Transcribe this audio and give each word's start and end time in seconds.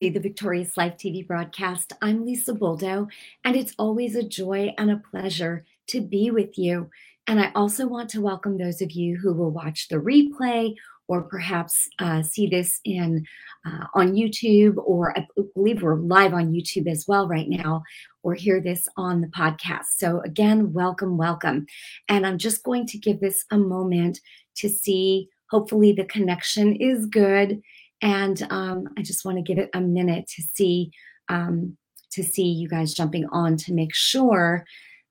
the 0.00 0.10
Victorious 0.10 0.76
Life 0.76 0.96
TV 0.96 1.26
broadcast. 1.26 1.92
I'm 2.00 2.24
Lisa 2.24 2.52
Boldo, 2.52 3.08
and 3.44 3.56
it's 3.56 3.74
always 3.80 4.14
a 4.14 4.22
joy 4.22 4.72
and 4.78 4.92
a 4.92 5.02
pleasure 5.10 5.64
to 5.88 6.00
be 6.00 6.30
with 6.30 6.56
you. 6.56 6.88
And 7.26 7.40
I 7.40 7.50
also 7.56 7.84
want 7.88 8.08
to 8.10 8.20
welcome 8.20 8.58
those 8.58 8.80
of 8.80 8.92
you 8.92 9.16
who 9.16 9.34
will 9.34 9.50
watch 9.50 9.88
the 9.88 9.96
replay 9.96 10.76
or 11.08 11.22
perhaps 11.22 11.88
uh, 11.98 12.22
see 12.22 12.46
this 12.46 12.80
in 12.84 13.26
uh, 13.66 13.86
on 13.94 14.14
YouTube, 14.14 14.76
or 14.76 15.18
I 15.18 15.26
believe 15.54 15.82
we're 15.82 15.96
live 15.96 16.32
on 16.32 16.52
YouTube 16.52 16.88
as 16.88 17.06
well 17.08 17.26
right 17.26 17.48
now, 17.48 17.82
or 18.22 18.34
hear 18.34 18.60
this 18.60 18.86
on 18.96 19.20
the 19.20 19.26
podcast. 19.28 19.86
So 19.96 20.20
again, 20.20 20.72
welcome, 20.72 21.16
welcome. 21.16 21.66
And 22.08 22.24
I'm 22.24 22.38
just 22.38 22.62
going 22.62 22.86
to 22.86 22.98
give 22.98 23.18
this 23.18 23.44
a 23.50 23.58
moment 23.58 24.20
to 24.58 24.68
see. 24.68 25.28
Hopefully, 25.50 25.92
the 25.92 26.04
connection 26.04 26.76
is 26.76 27.06
good 27.06 27.62
and 28.02 28.46
um, 28.50 28.88
I 28.96 29.02
just 29.02 29.24
want 29.24 29.38
to 29.38 29.42
give 29.42 29.58
it 29.58 29.70
a 29.74 29.80
minute 29.80 30.28
to 30.36 30.42
see 30.54 30.90
um, 31.28 31.76
to 32.12 32.22
see 32.22 32.46
you 32.46 32.68
guys 32.68 32.94
jumping 32.94 33.26
on 33.32 33.56
to 33.58 33.74
make 33.74 33.94
sure 33.94 34.64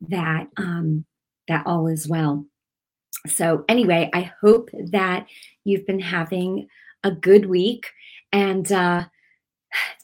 that 0.09 0.47
um, 0.57 1.05
that 1.47 1.65
all 1.65 1.87
is 1.87 2.07
well. 2.07 2.45
So 3.27 3.65
anyway, 3.67 4.09
I 4.13 4.31
hope 4.41 4.69
that 4.91 5.27
you've 5.63 5.85
been 5.85 5.99
having 5.99 6.67
a 7.03 7.11
good 7.11 7.47
week, 7.47 7.87
and 8.31 8.71
uh, 8.71 9.05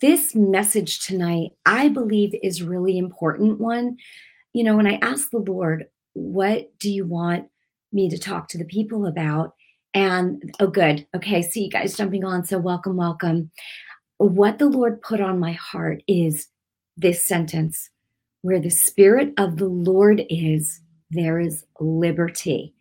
this 0.02 0.36
message 0.36 1.00
tonight, 1.00 1.52
I 1.66 1.90
believe, 1.90 2.36
is 2.44 2.62
really 2.62 2.98
important 2.98 3.60
one. 3.60 3.98
You 4.54 4.64
know, 4.64 4.76
when 4.76 4.88
I 4.88 5.00
asked 5.02 5.32
the 5.32 5.40
Lord, 5.40 5.86
"What 6.14 6.78
do 6.80 6.92
you 6.92 7.06
want 7.06 7.48
me 7.92 8.10
to 8.10 8.18
talk 8.18 8.50
to 8.50 8.58
the 8.58 8.66
people 8.66 9.06
about?" 9.06 9.54
And 9.94 10.56
oh, 10.60 10.68
good. 10.68 11.06
Okay, 11.16 11.42
see 11.42 11.66
you 11.66 11.70
guys 11.70 11.96
jumping 11.96 12.24
on. 12.24 12.44
So, 12.44 12.58
welcome, 12.58 12.96
welcome. 12.96 13.52
What 14.18 14.58
the 14.58 14.68
Lord 14.68 15.02
put 15.02 15.22
on 15.22 15.40
my 15.40 15.54
heart 15.54 16.02
is 16.08 16.48
this 16.98 17.24
sentence 17.24 17.90
where 18.42 18.60
the 18.60 18.72
Spirit 18.72 19.34
of 19.38 19.58
the 19.58 19.68
Lord 19.68 20.24
is, 20.30 20.82
there 21.12 21.40
is 21.40 21.64
liberty. 21.80 22.74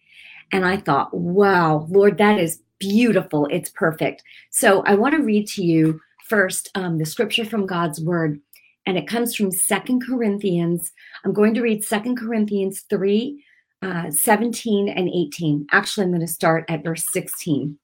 And 0.52 0.64
I 0.64 0.78
thought, 0.78 1.14
wow, 1.14 1.86
Lord, 1.90 2.18
that 2.18 2.38
is 2.38 2.62
beautiful. 2.78 3.46
It's 3.50 3.70
perfect. 3.70 4.22
So, 4.50 4.82
I 4.84 4.94
want 4.94 5.14
to 5.14 5.22
read 5.22 5.46
to 5.48 5.62
you 5.62 6.00
first 6.28 6.70
um, 6.74 6.96
the 6.96 7.04
scripture 7.04 7.44
from 7.44 7.66
God's 7.66 8.00
word. 8.00 8.40
And 8.86 8.96
it 8.96 9.06
comes 9.06 9.36
from 9.36 9.52
Second 9.52 10.02
Corinthians. 10.04 10.92
I'm 11.24 11.34
going 11.34 11.54
to 11.54 11.60
read 11.60 11.84
Second 11.84 12.16
Corinthians 12.16 12.84
3 12.88 13.44
uh, 13.82 14.10
17 14.10 14.88
and 14.88 15.08
18. 15.08 15.66
Actually, 15.72 16.04
I'm 16.04 16.10
going 16.10 16.20
to 16.20 16.26
start 16.26 16.64
at 16.68 16.84
verse 16.84 17.04
16. 17.10 17.78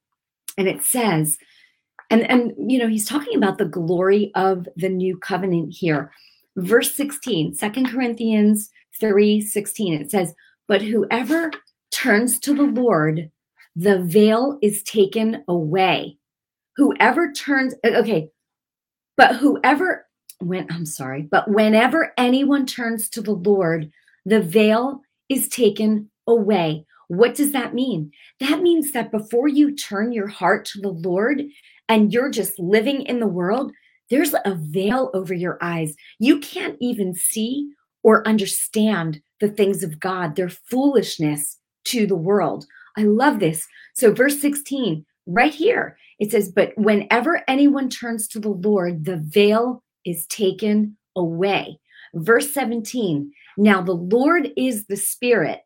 And 0.57 0.69
it 0.69 0.83
says, 0.83 1.39
and, 2.11 2.29
and 2.31 2.53
you 2.71 2.79
know, 2.79 2.89
he's 2.89 3.09
talking 3.09 3.37
about 3.37 3.59
the 3.59 3.65
glory 3.65 4.31
of 4.35 4.67
the 4.77 4.89
new 4.89 5.17
covenant 5.19 5.75
here. 5.77 6.11
Verse 6.57 6.95
16, 6.95 7.57
2 7.57 7.71
Corinthians 7.85 8.71
3 8.99 9.41
16, 9.41 9.95
it 9.95 10.11
says, 10.11 10.35
But 10.67 10.83
whoever 10.83 11.51
turns 11.93 12.39
to 12.41 12.55
the 12.55 12.63
Lord, 12.63 13.31
the 13.77 14.01
veil 14.01 14.59
is 14.63 14.83
taken 14.83 15.45
away. 15.49 16.17
Whoever 16.77 17.33
turns, 17.33 17.75
okay, 17.85 18.31
but 19.17 19.37
whoever, 19.37 20.07
when, 20.41 20.67
I'm 20.71 20.87
sorry, 20.87 21.23
but 21.23 21.51
whenever 21.51 22.13
anyone 22.17 22.67
turns 22.67 23.09
to 23.11 23.21
the 23.21 23.33
Lord, 23.33 23.91
the 24.25 24.41
veil 24.41 25.03
is 25.29 25.49
taken 25.49 26.11
away. 26.27 26.85
What 27.09 27.35
does 27.35 27.53
that 27.53 27.75
mean? 27.75 28.13
That 28.41 28.61
means 28.61 28.93
that 28.93 29.11
before 29.11 29.49
you 29.49 29.75
turn 29.75 30.13
your 30.13 30.29
heart 30.29 30.67
to 30.67 30.81
the 30.81 30.91
Lord 30.91 31.43
and 31.89 32.13
you're 32.13 32.31
just 32.31 32.59
living 32.59 33.03
in 33.03 33.19
the 33.19 33.27
world, 33.27 33.73
there's 34.11 34.35
a 34.35 34.59
veil 34.59 35.11
over 35.15 35.35
your 35.35 35.59
eyes. 35.61 35.95
You 36.19 36.39
can't 36.39 36.77
even 36.81 37.15
see 37.15 37.71
or 38.03 38.27
understand 38.27 39.21
the 39.41 39.49
things 39.49 39.83
of 39.83 40.01
God. 40.01 40.37
They're 40.37 40.49
foolishness 40.49 41.59
to 41.87 42.07
the 42.07 42.17
world. 42.17 42.67
I 42.97 43.03
love 43.03 43.39
this. 43.39 43.67
So, 43.95 44.13
verse 44.13 44.41
16, 44.41 45.05
right 45.27 45.55
here, 45.55 45.97
it 46.19 46.31
says, 46.31 46.51
But 46.51 46.73
whenever 46.77 47.43
anyone 47.49 47.89
turns 47.89 48.29
to 48.29 48.41
the 48.41 48.51
Lord, 48.51 49.05
the 49.05 49.17
veil 49.17 49.83
is 50.05 50.27
taken 50.27 50.97
away. 51.17 51.79
Verse 52.15 52.53
17, 52.53 53.31
now, 53.61 53.83
the 53.83 53.93
Lord 53.93 54.53
is 54.57 54.87
the 54.87 54.97
Spirit, 54.97 55.63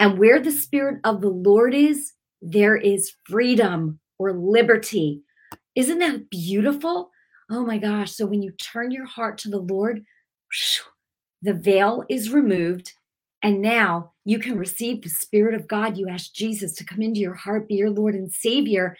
and 0.00 0.18
where 0.18 0.40
the 0.40 0.50
Spirit 0.50 0.98
of 1.04 1.20
the 1.20 1.28
Lord 1.28 1.74
is, 1.74 2.12
there 2.42 2.76
is 2.76 3.14
freedom 3.28 4.00
or 4.18 4.32
liberty. 4.32 5.22
Isn't 5.76 6.00
that 6.00 6.28
beautiful? 6.28 7.10
Oh 7.48 7.64
my 7.64 7.78
gosh. 7.78 8.10
So, 8.10 8.26
when 8.26 8.42
you 8.42 8.50
turn 8.50 8.90
your 8.90 9.06
heart 9.06 9.38
to 9.38 9.48
the 9.48 9.60
Lord, 9.60 10.02
the 11.40 11.54
veil 11.54 12.02
is 12.08 12.30
removed, 12.30 12.94
and 13.44 13.62
now 13.62 14.10
you 14.24 14.40
can 14.40 14.58
receive 14.58 15.02
the 15.02 15.08
Spirit 15.08 15.54
of 15.54 15.68
God. 15.68 15.96
You 15.96 16.08
ask 16.08 16.34
Jesus 16.34 16.74
to 16.74 16.84
come 16.84 17.00
into 17.00 17.20
your 17.20 17.34
heart, 17.34 17.68
be 17.68 17.76
your 17.76 17.90
Lord 17.90 18.16
and 18.16 18.32
Savior. 18.32 18.96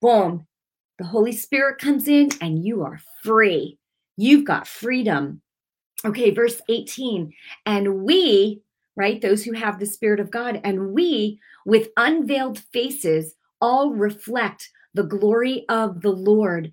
Boom. 0.00 0.46
The 0.98 1.04
Holy 1.04 1.32
Spirit 1.32 1.78
comes 1.78 2.08
in, 2.08 2.30
and 2.40 2.64
you 2.64 2.82
are 2.82 2.98
free. 3.22 3.76
You've 4.16 4.46
got 4.46 4.66
freedom. 4.66 5.42
Okay, 6.04 6.30
verse 6.30 6.60
18. 6.68 7.32
And 7.64 8.02
we, 8.02 8.62
right, 8.96 9.20
those 9.20 9.44
who 9.44 9.52
have 9.52 9.78
the 9.78 9.86
Spirit 9.86 10.20
of 10.20 10.30
God, 10.30 10.60
and 10.62 10.92
we 10.92 11.40
with 11.64 11.88
unveiled 11.96 12.58
faces 12.72 13.34
all 13.60 13.92
reflect 13.92 14.70
the 14.94 15.02
glory 15.02 15.64
of 15.68 16.02
the 16.02 16.12
Lord. 16.12 16.70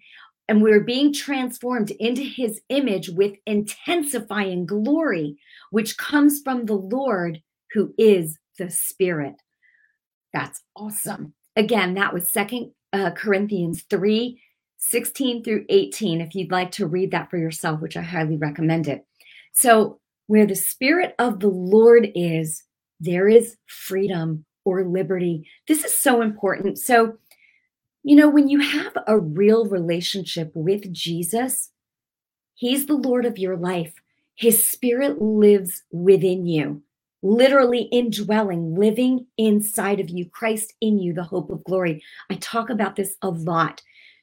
And 0.48 0.62
we're 0.62 0.84
being 0.84 1.14
transformed 1.14 1.92
into 1.92 2.22
his 2.22 2.62
image 2.70 3.10
with 3.10 3.36
intensifying 3.46 4.66
glory, 4.66 5.38
which 5.72 5.98
comes 5.98 6.42
from 6.44 6.66
the 6.66 6.76
Lord 6.76 7.42
who 7.72 7.94
is 7.98 8.38
the 8.60 8.70
Spirit. 8.70 9.36
That's 10.34 10.62
awesome. 10.76 11.34
Again, 11.56 11.94
that 11.96 12.14
was 12.14 12.32
Second 12.32 12.72
uh, 12.92 13.12
Corinthians 13.12 13.84
3 13.90 14.40
16 14.86 15.46
through 15.46 15.66
18. 15.70 16.20
If 16.20 16.36
you'd 16.36 16.52
like 16.52 16.72
to 16.72 16.86
read 16.86 17.12
that 17.12 17.30
for 17.30 17.38
yourself, 17.38 17.80
which 17.80 17.96
I 17.96 18.02
highly 18.02 18.36
recommend 18.36 18.90
it. 18.90 19.06
So, 19.54 20.00
where 20.28 20.46
the 20.46 20.56
Spirit 20.56 21.16
of 21.20 21.40
the 21.40 21.50
Lord 21.50 22.10
is, 22.16 22.64
there 23.00 23.28
is 23.28 23.58
freedom 23.68 24.46
or 24.66 24.86
liberty. 24.86 25.48
This 25.68 25.84
is 25.84 25.94
so 25.94 26.22
important. 26.22 26.80
So, 26.80 27.18
you 28.04 28.16
know, 28.16 28.30
when 28.30 28.50
you 28.50 28.60
have 28.60 28.98
a 29.08 29.20
real 29.20 29.66
relationship 29.66 30.52
with 30.56 30.92
Jesus, 30.92 31.70
He's 32.56 32.86
the 32.86 32.96
Lord 32.96 33.26
of 33.26 33.38
your 33.38 33.58
life. 33.58 33.94
His 34.36 34.68
Spirit 34.68 35.22
lives 35.22 35.84
within 35.92 36.46
you, 36.46 36.82
literally 37.22 37.84
indwelling, 37.92 38.76
living 38.76 39.28
inside 39.38 40.00
of 40.00 40.10
you, 40.10 40.30
Christ 40.30 40.74
in 40.82 40.98
you, 40.98 41.14
the 41.14 41.24
hope 41.24 41.52
of 41.52 41.64
glory. 41.64 42.02
I 42.30 42.36
talk 42.36 42.70
about 42.70 42.96
this 42.96 43.16
a 43.22 43.30
lot. 43.30 43.82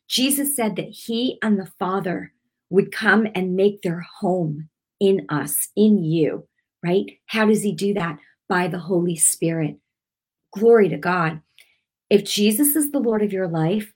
Jesus 0.09 0.57
said 0.57 0.75
that 0.77 0.89
He 0.89 1.39
and 1.41 1.59
the 1.59 1.71
Father 1.79 2.33
would 2.71 2.91
come 2.91 3.29
and 3.35 3.55
make 3.55 3.83
their 3.83 4.01
home 4.01 4.69
in 5.00 5.27
us, 5.28 5.69
in 5.77 6.05
you, 6.05 6.47
right? 6.84 7.06
How 7.27 7.47
does 7.47 7.62
he 7.62 7.72
do 7.72 7.94
that? 7.94 8.19
By 8.49 8.69
the 8.69 8.78
Holy 8.78 9.16
Spirit. 9.16 9.77
Glory 10.53 10.88
to 10.88 10.99
God. 10.99 11.41
If 12.11 12.25
Jesus 12.25 12.75
is 12.75 12.91
the 12.91 12.99
Lord 12.99 13.22
of 13.22 13.33
your 13.33 13.49
life, 13.49 13.93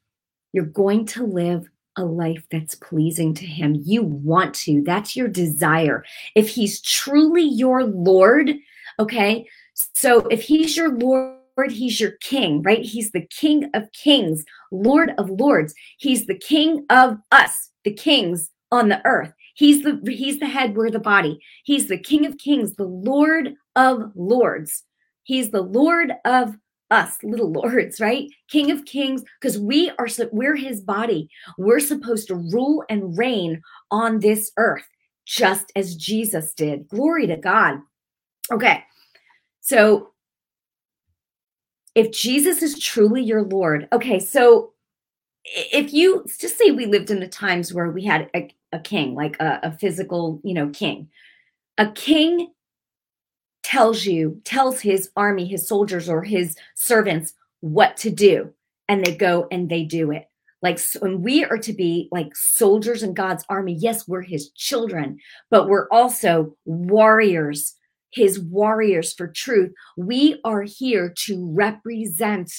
you're 0.53 0.65
going 0.65 1.05
to 1.07 1.25
live 1.25 1.69
a 1.97 2.05
life 2.05 2.45
that's 2.51 2.75
pleasing 2.75 3.35
to 3.35 3.47
him. 3.47 3.81
You 3.85 4.03
want 4.03 4.55
to, 4.55 4.83
that's 4.83 5.17
your 5.17 5.29
desire. 5.29 6.05
If 6.35 6.49
he's 6.49 6.81
truly 6.81 7.43
your 7.45 7.85
Lord, 7.85 8.53
okay? 8.99 9.47
So 9.75 10.21
if 10.29 10.43
he's 10.43 10.77
your 10.77 10.97
Lord, 10.97 11.39
he's 11.71 12.01
your 12.01 12.13
king, 12.21 12.63
right? 12.63 12.85
He's 12.85 13.13
the 13.13 13.27
king 13.27 13.71
of 13.75 13.91
kings, 13.93 14.45
Lord 14.73 15.13
of 15.19 15.31
lords. 15.31 15.75
He's 15.99 16.27
the 16.27 16.39
king 16.39 16.85
of 16.91 17.19
us, 17.31 17.71
the 17.85 17.93
kings 17.93 18.51
on 18.73 18.89
the 18.89 19.05
earth. 19.05 19.33
He's 19.55 19.83
the 19.83 20.01
he's 20.05 20.41
the 20.41 20.47
head, 20.47 20.77
we're 20.77 20.91
the 20.91 20.99
body. 20.99 21.41
He's 21.65 21.89
the 21.89 21.99
King 21.99 22.27
of 22.27 22.39
Kings, 22.39 22.75
the 22.75 22.85
Lord 22.85 23.55
of 23.77 24.13
Lords. 24.15 24.83
He's 25.23 25.51
the 25.51 25.63
Lord 25.63 26.13
of 26.25 26.57
us, 26.91 27.17
little 27.23 27.51
lords, 27.63 28.01
right? 28.01 28.29
King 28.49 28.71
of 28.71 28.85
Kings, 28.85 29.23
because 29.41 29.59
we 29.59 29.91
are 29.99 30.09
we're 30.33 30.57
his 30.57 30.81
body. 30.81 31.29
We're 31.57 31.81
supposed 31.81 32.29
to 32.29 32.35
rule 32.35 32.85
and 32.89 33.17
reign 33.17 33.63
on 33.91 34.21
this 34.21 34.51
earth, 34.57 34.87
just 35.25 35.73
as 35.77 35.97
Jesus 35.97 36.53
did. 36.55 36.89
Glory 36.89 37.27
to 37.29 37.37
God. 37.37 37.79
Okay. 38.53 38.85
So 39.61 40.11
if 41.95 42.11
Jesus 42.11 42.61
is 42.61 42.79
truly 42.79 43.23
your 43.23 43.43
Lord, 43.43 43.89
okay, 43.93 44.19
so 44.19 44.73
if 45.45 45.93
you 45.93 46.25
just 46.39 46.59
say 46.59 46.71
we 46.71 46.87
lived 46.87 47.11
in 47.11 47.21
the 47.21 47.29
times 47.29 47.73
where 47.73 47.91
we 47.91 48.05
had 48.05 48.31
a, 48.75 48.79
king, 48.81 49.15
like 49.15 49.37
a, 49.41 49.61
a 49.63 49.73
physical, 49.79 50.41
you 50.45 50.53
know, 50.53 50.69
king. 50.69 51.09
A 51.79 51.91
king 51.91 52.53
tells 53.63 54.05
you, 54.05 54.41
tells 54.45 54.81
his 54.81 55.11
army, 55.17 55.47
his 55.47 55.67
soldiers, 55.67 56.09
or 56.09 56.23
his 56.23 56.57
servants 56.75 57.33
what 57.61 57.97
to 57.99 58.11
do, 58.11 58.53
and 58.89 59.03
they 59.05 59.17
go 59.17 59.49
and 59.51 59.71
they 59.71 59.85
do 59.85 60.11
it. 60.13 60.29
like 60.65 60.81
and 61.03 61.23
we 61.23 61.45
are 61.45 61.59
to 61.59 61.73
be 61.73 62.09
like 62.11 62.35
soldiers 62.35 63.03
in 63.03 63.15
god's 63.15 63.45
army 63.49 63.75
yes 63.75 64.09
we're 64.09 64.23
his 64.23 64.51
children 64.51 65.19
but 65.51 65.69
we're 65.69 65.89
also 65.91 66.57
warriors 66.65 67.77
his 68.11 68.41
warriors 68.41 69.13
for 69.13 69.29
truth 69.29 69.73
we 69.97 70.41
are 70.45 70.63
here 70.63 71.13
to 71.17 71.49
represent 71.53 72.51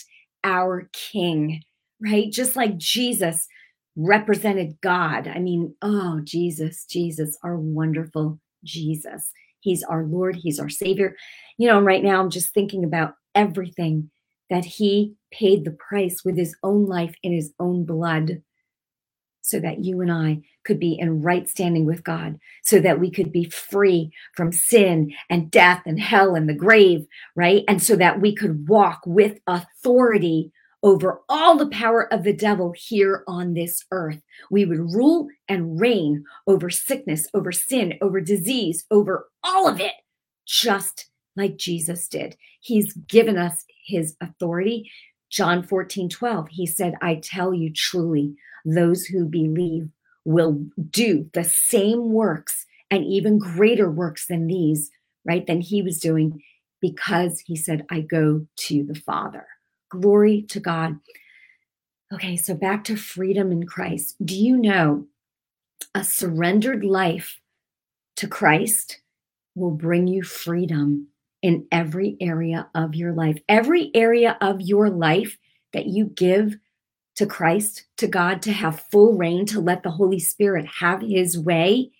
our 0.43 0.89
king 0.93 1.61
right 1.99 2.31
just 2.31 2.55
like 2.55 2.77
jesus 2.77 3.47
represented 3.97 4.77
god. 4.81 5.27
I 5.27 5.39
mean 5.39 5.75
oh 5.81 6.21
jesus 6.23 6.85
jesus 6.85 7.37
our 7.43 7.57
wonderful 7.57 8.39
jesus. 8.65 9.31
He's 9.61 9.83
our 9.83 10.05
lord 10.05 10.37
he's 10.37 10.59
our 10.59 10.69
savior. 10.69 11.15
You 11.57 11.69
know 11.69 11.81
right 11.81 12.03
now 12.03 12.21
i'm 12.21 12.31
just 12.31 12.53
thinking 12.53 12.83
about 12.85 13.15
everything 13.35 14.11
that 14.49 14.65
he 14.65 15.15
paid 15.31 15.65
the 15.65 15.71
price 15.89 16.23
with 16.25 16.37
his 16.37 16.55
own 16.63 16.85
life 16.87 17.15
in 17.23 17.33
his 17.33 17.53
own 17.59 17.85
blood 17.85 18.31
so 19.43 19.61
that 19.61 19.85
you 19.85 20.01
and 20.01 20.11
I 20.11 20.41
could 20.65 20.79
be 20.79 20.99
in 20.99 21.23
right 21.23 21.49
standing 21.49 21.85
with 21.87 22.03
God, 22.05 22.39
so 22.63 22.81
that 22.81 22.99
we 23.01 23.11
could 23.11 23.33
be 23.33 23.45
free 23.45 24.11
from 24.35 24.53
sin 24.53 25.13
and 25.31 25.51
death 25.51 25.83
and 25.87 25.99
hell 25.99 26.35
and 26.35 26.49
the 26.49 26.55
grave, 26.55 27.07
right? 27.35 27.63
And 27.69 27.83
so 27.83 27.97
that 27.97 28.21
we 28.21 28.35
could 28.35 28.69
walk 28.69 29.01
with 29.07 29.39
authority 29.47 30.53
over 30.85 31.21
all 31.27 31.57
the 31.57 31.67
power 31.67 32.13
of 32.13 32.23
the 32.23 32.31
devil 32.31 32.71
here 32.77 33.23
on 33.27 33.55
this 33.55 33.83
earth. 33.89 34.21
We 34.51 34.65
would 34.65 34.93
rule 34.93 35.27
and 35.49 35.81
reign 35.81 36.23
over 36.45 36.69
sickness, 36.69 37.27
over 37.33 37.51
sin, 37.51 37.95
over 38.01 38.21
disease, 38.21 38.85
over 38.91 39.27
all 39.43 39.67
of 39.67 39.81
it, 39.81 39.93
just 40.45 41.09
like 41.35 41.57
Jesus 41.57 42.07
did. 42.07 42.37
He's 42.61 42.93
given 42.93 43.35
us 43.35 43.65
his 43.87 44.15
authority. 44.21 44.91
John 45.31 45.63
14, 45.63 46.07
12, 46.07 46.49
he 46.49 46.67
said, 46.67 46.93
I 47.01 47.15
tell 47.15 47.51
you 47.51 47.73
truly, 47.73 48.35
those 48.63 49.05
who 49.05 49.25
believe 49.25 49.89
will 50.23 50.63
do 50.91 51.27
the 51.33 51.43
same 51.43 52.11
works 52.11 52.67
and 52.91 53.03
even 53.03 53.39
greater 53.39 53.89
works 53.89 54.27
than 54.27 54.45
these, 54.45 54.91
right? 55.25 55.47
Than 55.47 55.61
he 55.61 55.81
was 55.81 55.99
doing 55.99 56.43
because 56.79 57.39
he 57.39 57.55
said, 57.55 57.87
I 57.89 58.01
go 58.01 58.45
to 58.55 58.83
the 58.83 58.95
Father. 58.95 59.47
Glory 59.89 60.41
to 60.49 60.59
God. 60.59 60.99
Okay, 62.13 62.37
so 62.37 62.53
back 62.53 62.83
to 62.85 62.95
freedom 62.95 63.51
in 63.51 63.65
Christ. 63.65 64.15
Do 64.23 64.35
you 64.35 64.57
know 64.57 65.05
a 65.93 66.03
surrendered 66.03 66.83
life 66.83 67.39
to 68.17 68.27
Christ 68.27 69.01
will 69.55 69.71
bring 69.71 70.07
you 70.07 70.23
freedom 70.23 71.07
in 71.41 71.65
every 71.71 72.17
area 72.19 72.67
of 72.75 72.95
your 72.95 73.13
life. 73.13 73.37
Every 73.47 73.91
area 73.93 74.37
of 74.41 74.61
your 74.61 74.89
life 74.89 75.37
that 75.73 75.85
you 75.85 76.05
give 76.05 76.57
to 77.15 77.25
Christ, 77.25 77.85
to 77.97 78.07
God, 78.07 78.41
to 78.43 78.51
have 78.51 78.85
full 78.91 79.17
reign, 79.17 79.45
to 79.47 79.61
let 79.61 79.83
the 79.83 79.91
Holy 79.91 80.19
Spirit 80.19 80.65
have 80.65 81.01
his 81.01 81.39
way, 81.39 81.91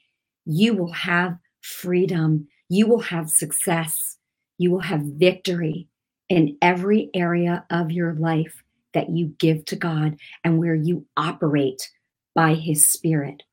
you 0.46 0.74
will 0.74 0.92
have 0.92 1.38
freedom. 1.62 2.48
You 2.70 2.88
will 2.88 3.00
have 3.00 3.30
success. 3.30 4.18
You 4.58 4.72
will 4.72 4.80
have 4.80 5.02
victory 5.02 5.88
in 6.30 6.58
every 6.62 7.10
area 7.14 7.66
of 7.70 7.92
your 7.92 8.14
life 8.14 8.64
that 8.94 9.10
you 9.10 9.28
give 9.40 9.66
to 9.66 9.76
God 9.76 10.18
and 10.44 10.58
where 10.58 10.76
you 10.76 11.06
operate 11.18 11.90
by 12.34 12.54
his 12.54 12.86
Spirit. 12.86 13.44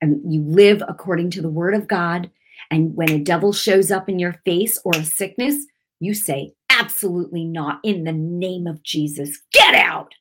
And 0.00 0.20
you 0.32 0.42
live 0.42 0.82
according 0.86 1.30
to 1.30 1.42
the 1.42 1.48
word 1.48 1.74
of 1.74 1.88
God 1.88 2.30
and 2.70 2.94
when 2.94 3.10
a 3.10 3.18
devil 3.18 3.52
shows 3.52 3.90
up 3.90 4.08
in 4.08 4.18
your 4.18 4.34
face 4.44 4.78
or 4.84 4.92
a 4.96 5.04
sickness, 5.04 5.66
you 6.00 6.14
say, 6.14 6.54
Absolutely 6.70 7.44
not. 7.44 7.78
In 7.84 8.04
the 8.04 8.12
name 8.12 8.66
of 8.66 8.82
Jesus, 8.82 9.40
get 9.52 9.74
out. 9.74 10.14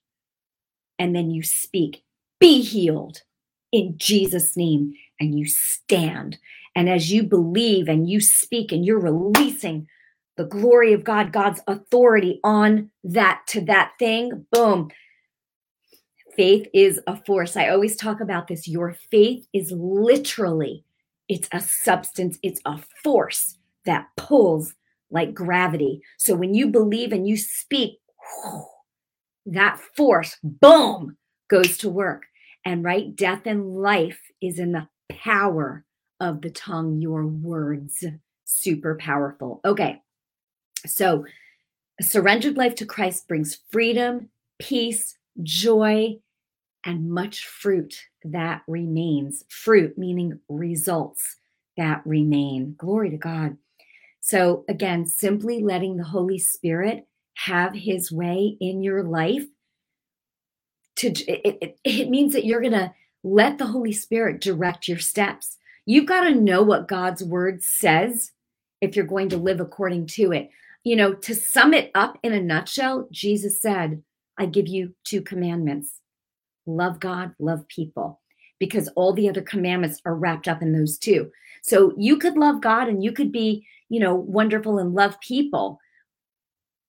And 1.00 1.16
then 1.16 1.31
you 1.31 1.42
speak, 1.42 2.04
Be 2.39 2.62
healed 2.62 3.21
in 3.71 3.95
Jesus' 3.98 4.56
name. 4.56 4.94
And 5.19 5.38
you 5.38 5.45
stand. 5.45 6.38
And 6.75 6.89
as 6.89 7.12
you 7.12 7.24
believe 7.24 7.88
and 7.88 8.09
you 8.09 8.19
speak 8.19 8.71
and 8.71 8.86
you're 8.86 9.00
releasing 9.00 9.88
the 10.38 10.45
glory 10.45 10.94
of 10.94 11.03
God, 11.03 11.31
God's 11.31 11.62
authority 11.68 12.39
on 12.44 12.89
that 13.03 13.41
to 13.50 13.62
that 13.65 13.94
thing, 14.00 14.45
boom. 14.51 14.89
Faith 16.35 16.68
is 16.74 17.00
a 17.06 17.15
force. 17.25 17.56
I 17.56 17.69
always 17.69 17.95
talk 17.95 18.19
about 18.19 18.47
this. 18.47 18.68
Your 18.68 18.95
faith 19.12 19.45
is 19.53 19.71
literally 19.71 20.83
it's 21.30 21.47
a 21.51 21.59
substance, 21.59 22.38
it's 22.44 22.62
a 22.65 22.80
force 23.03 23.57
that 23.85 24.07
pulls 24.18 24.74
like 25.09 25.33
gravity. 25.33 26.01
So 26.18 26.35
when 26.35 26.53
you 26.53 26.68
believe 26.68 27.12
and 27.12 27.27
you 27.27 27.38
speak, 27.38 28.00
that 29.45 29.80
force, 29.95 30.38
boom, 30.44 31.18
goes 31.50 31.77
to 31.80 31.89
work. 31.89 32.24
And 32.65 32.83
right, 32.83 33.15
death 33.15 33.41
and 33.45 33.75
life 33.75 34.19
is 34.41 34.59
in 34.59 34.71
the 34.71 34.88
power 35.09 35.85
of 36.19 36.41
the 36.41 36.50
tongue, 36.50 37.01
your 37.01 37.25
words. 37.25 38.06
Super 38.45 38.95
powerful. 38.95 39.62
Okay. 39.65 40.01
So 40.85 41.25
a 42.00 42.03
surrendered 42.03 42.57
life 42.57 42.75
to 42.75 42.85
Christ 42.85 43.27
brings 43.27 43.59
freedom, 43.71 44.30
peace, 44.59 45.18
joy, 45.41 46.18
and 46.85 47.09
much 47.09 47.47
fruit 47.47 47.95
that 48.24 48.63
remains. 48.68 49.44
Fruit 49.50 49.97
meaning 49.97 50.39
results 50.50 51.38
that 51.77 52.01
remain. 52.06 52.75
Glory 52.77 53.09
to 53.09 53.18
God. 53.18 53.57
So, 54.19 54.63
again, 54.69 55.06
simply 55.06 55.62
letting 55.62 55.97
the 55.97 56.03
Holy 56.03 56.39
Spirit 56.39 57.07
have 57.35 57.74
his 57.74 58.12
way 58.12 58.57
in 58.59 58.83
your 58.83 59.03
life 59.03 59.45
to 60.97 61.07
it, 61.07 61.57
it, 61.62 61.80
it 61.83 62.09
means 62.09 62.33
that 62.33 62.45
you're 62.45 62.62
going 62.62 62.74
to 62.74 62.94
let 63.24 63.57
the 63.57 63.65
Holy 63.65 63.91
Spirit 63.91 64.41
direct 64.41 64.88
your 64.88 65.00
steps. 65.00 65.57
You've 65.85 66.06
got 66.06 66.21
to 66.21 66.35
know 66.35 66.62
what 66.62 66.88
God's 66.88 67.24
word 67.24 67.63
says 67.63 68.31
if 68.81 68.95
you're 68.95 69.06
going 69.06 69.30
to 69.30 69.38
live 69.38 69.59
according 69.59 70.07
to 70.07 70.31
it. 70.31 70.50
You 70.83 70.95
know, 70.95 71.13
to 71.13 71.33
sum 71.33 71.74
it 71.74 71.91
up 71.95 72.18
in 72.24 72.33
a 72.33 72.41
nutshell, 72.41 73.07
Jesus 73.12 73.59
said, 73.59 74.03
I 74.38 74.45
give 74.45 74.68
you 74.68 74.94
two 75.03 75.21
commandments 75.21 76.00
love 76.65 77.00
God, 77.00 77.33
love 77.39 77.68
people, 77.68 78.21
because 78.59 78.88
all 78.95 79.13
the 79.13 79.27
other 79.27 79.41
commandments 79.41 80.00
are 80.06 80.15
wrapped 80.15 80.47
up 80.47 80.62
in 80.62 80.71
those 80.71 80.97
two. 80.97 81.30
So 81.62 81.94
you 81.97 82.18
could 82.18 82.38
love 82.38 82.62
God 82.62 82.88
and 82.88 83.03
you 83.03 83.12
could 83.12 83.31
be, 83.31 83.65
you 83.89 84.00
know, 84.00 84.15
wonderful 84.15 84.77
and 84.77 84.94
love 84.94 85.19
people, 85.19 85.80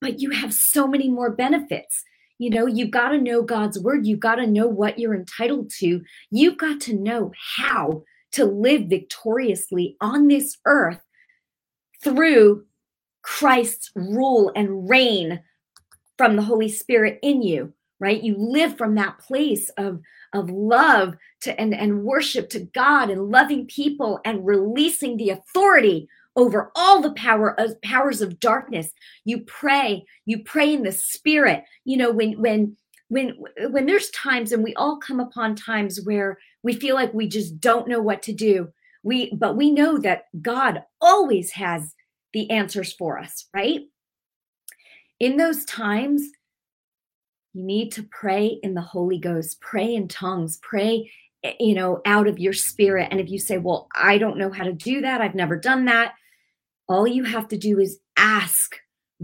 but 0.01 0.21
you 0.21 0.31
have 0.31 0.55
so 0.55 0.87
many 0.87 1.09
more 1.09 1.31
benefits. 1.31 2.05
You 2.39 2.51
know, 2.51 2.67
you've 2.67 2.91
got 2.91 3.11
to 3.11 3.21
know 3.21 3.43
God's 3.43 3.79
word. 3.79 4.07
You've 4.07 4.21
got 4.21 4.37
to 4.37 4.47
know 4.47 4.67
what 4.67 4.99
you're 4.99 5.15
entitled 5.15 5.71
to. 5.79 6.03
You've 6.31 6.59
got 6.59 6.81
to 6.83 6.95
know 6.95 7.33
how 7.57 8.03
to 8.33 8.45
live 8.45 8.83
victoriously 8.87 9.97
on 10.01 10.27
this 10.27 10.57
earth 10.67 11.01
through 12.03 12.65
Christ's 13.25 13.91
rule 13.97 14.53
and 14.55 14.89
reign 14.89 15.41
from 16.17 16.37
the 16.37 16.43
Holy 16.43 16.69
Spirit 16.69 17.19
in 17.23 17.43
you 17.43 17.73
right? 18.01 18.23
You 18.23 18.37
live 18.37 18.77
from 18.77 18.95
that 18.97 19.19
place 19.19 19.71
of 19.71 20.01
of 20.33 20.51
love 20.51 21.15
to 21.41 21.59
and 21.59 21.73
and 21.75 22.03
worship 22.03 22.51
to 22.51 22.61
god 22.61 23.09
and 23.09 23.31
loving 23.31 23.67
people 23.67 24.21
and 24.25 24.47
releasing 24.47 25.17
the 25.17 25.31
authority 25.31 26.09
over 26.37 26.73
all 26.75 27.01
the 27.01 27.13
power 27.13 27.59
of 27.59 27.81
powers 27.83 28.21
of 28.21 28.41
darkness. 28.41 28.91
You 29.25 29.41
pray 29.41 30.05
you 30.27 30.43
pray 30.43 30.75
in 30.75 30.83
the 30.83 30.93
spirit. 30.93 31.65
You 31.85 31.97
know 31.97 32.13
when 32.13 32.33
when 32.41 32.77
when 33.09 33.37
when 33.71 33.87
there's 33.87 34.11
times 34.11 34.53
and 34.53 34.65
we 34.65 34.75
all 34.75 34.99
come 34.99 35.21
upon 35.21 35.55
times 35.55 36.01
where 36.05 36.39
we 36.63 36.75
feel 36.75 36.95
like 36.95 37.15
we 37.15 37.29
just 37.29 37.61
don't 37.61 37.89
know 37.89 38.01
what 38.01 38.23
to 38.23 38.33
do 38.33 38.73
we 39.03 39.31
but 39.35 39.59
we 39.59 39.71
know 39.71 39.99
that 39.99 40.25
god 40.41 40.83
always 41.03 41.51
has 41.51 41.95
the 42.35 42.51
answers 42.51 42.93
for 42.93 43.19
us 43.19 43.47
right 43.55 43.81
in 45.21 45.39
those 45.39 45.65
times 45.65 46.29
you 47.55 47.63
need 47.63 47.93
to 47.93 48.03
pray 48.03 48.59
in 48.63 48.75
the 48.75 48.81
Holy 48.81 49.19
Ghost, 49.19 49.61
pray 49.61 49.95
in 49.95 50.09
tongues, 50.09 50.59
pray, 50.61 51.11
eh, 51.45 51.55
you 51.61 51.75
know, 51.75 52.03
out 52.05 52.27
of 52.27 52.39
your 52.39 52.53
spirit. 52.53 53.09
And 53.11 53.21
if 53.21 53.31
you 53.31 53.39
say, 53.39 53.59
well, 53.59 53.89
I 53.95 54.19
don't 54.19 54.39
know 54.39 54.51
how 54.51 54.65
to 54.65 54.73
do 54.73 55.01
that, 55.03 55.21
I've 55.21 55.37
never 55.37 55.57
done 55.57 55.85
that, 55.85 56.15
all 56.89 57.07
you 57.07 57.25
have 57.25 57.49
to 57.49 57.57
do 57.57 57.79
is 57.79 57.99
ask 58.17 58.77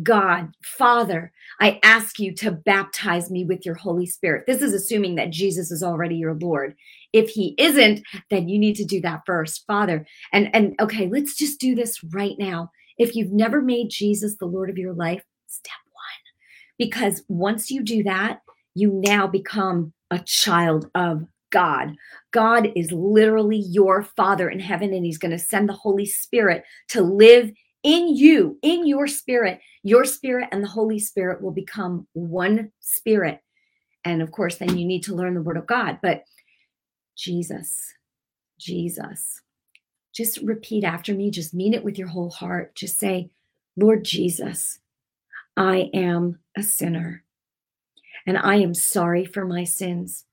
God, 0.02 0.55
Father, 0.62 1.33
I 1.61 1.81
ask 1.83 2.21
you 2.21 2.33
to 2.37 2.52
baptize 2.52 3.31
me 3.31 3.45
with 3.45 3.67
your 3.67 3.75
Holy 3.75 4.07
Spirit. 4.07 4.47
This 4.47 4.62
is 4.62 4.73
assuming 4.73 5.17
that 5.17 5.31
Jesus 5.31 5.73
is 5.73 5.83
already 5.83 6.14
your 6.14 6.35
Lord. 6.35 6.76
If 7.12 7.31
he 7.31 7.57
isn't, 7.59 8.00
then 8.31 8.49
you 8.49 8.59
need 8.59 8.76
to 8.76 8.85
do 8.85 9.00
that 9.00 9.23
first, 9.26 9.67
Father. 9.67 10.07
And 10.33 10.49
and 10.55 10.75
okay, 10.81 11.09
let's 11.09 11.35
just 11.35 11.61
do 11.61 11.75
this 11.75 12.02
right 12.05 12.37
now. 12.38 12.71
If 13.00 13.16
you've 13.16 13.33
never 13.33 13.62
made 13.62 13.88
Jesus 13.88 14.37
the 14.37 14.45
Lord 14.45 14.69
of 14.69 14.76
your 14.76 14.92
life, 14.92 15.25
step 15.47 15.73
one, 15.87 16.76
because 16.76 17.23
once 17.28 17.71
you 17.71 17.83
do 17.83 18.02
that, 18.02 18.42
you 18.75 18.92
now 19.02 19.26
become 19.26 19.95
a 20.11 20.19
child 20.19 20.90
of 20.95 21.25
God. 21.49 21.95
God 22.30 22.69
is 22.76 22.92
literally 22.92 23.57
your 23.57 24.02
Father 24.02 24.50
in 24.50 24.61
heaven, 24.61 24.92
and 24.92 25.07
He's 25.07 25.16
going 25.16 25.30
to 25.30 25.38
send 25.38 25.66
the 25.66 25.73
Holy 25.73 26.04
Spirit 26.04 26.62
to 26.88 27.00
live 27.00 27.50
in 27.85 28.14
you, 28.14 28.59
in 28.61 28.87
your 28.87 29.07
spirit. 29.07 29.61
Your 29.83 30.04
spirit 30.04 30.50
and 30.52 30.62
the 30.62 30.69
Holy 30.69 30.99
Spirit 30.99 31.40
will 31.40 31.52
become 31.52 32.07
one 32.12 32.71
spirit. 32.80 33.40
And 34.04 34.21
of 34.21 34.30
course, 34.30 34.57
then 34.57 34.76
you 34.76 34.85
need 34.85 35.04
to 35.04 35.14
learn 35.14 35.33
the 35.33 35.40
word 35.40 35.57
of 35.57 35.66
God. 35.66 36.00
But 36.02 36.25
Jesus, 37.16 37.75
Jesus, 38.59 39.40
just 40.12 40.38
repeat 40.38 40.85
after 40.85 41.14
me. 41.14 41.31
Just 41.31 41.55
mean 41.55 41.75
it 41.75 41.85
with 41.85 41.99
your 41.99 42.09
whole 42.09 42.31
heart. 42.31 42.75
Just 42.75 42.99
say, 42.99 43.31
Lord 43.76 44.05
Jesus, 44.05 44.81
I 45.57 45.90
am 45.95 46.40
a 46.57 46.62
sinner 46.62 47.25
and 48.26 48.37
I 48.38 48.57
am 48.57 48.75
sorry 48.75 49.25
for 49.25 49.45
my 49.45 49.64
sins. 49.64 50.25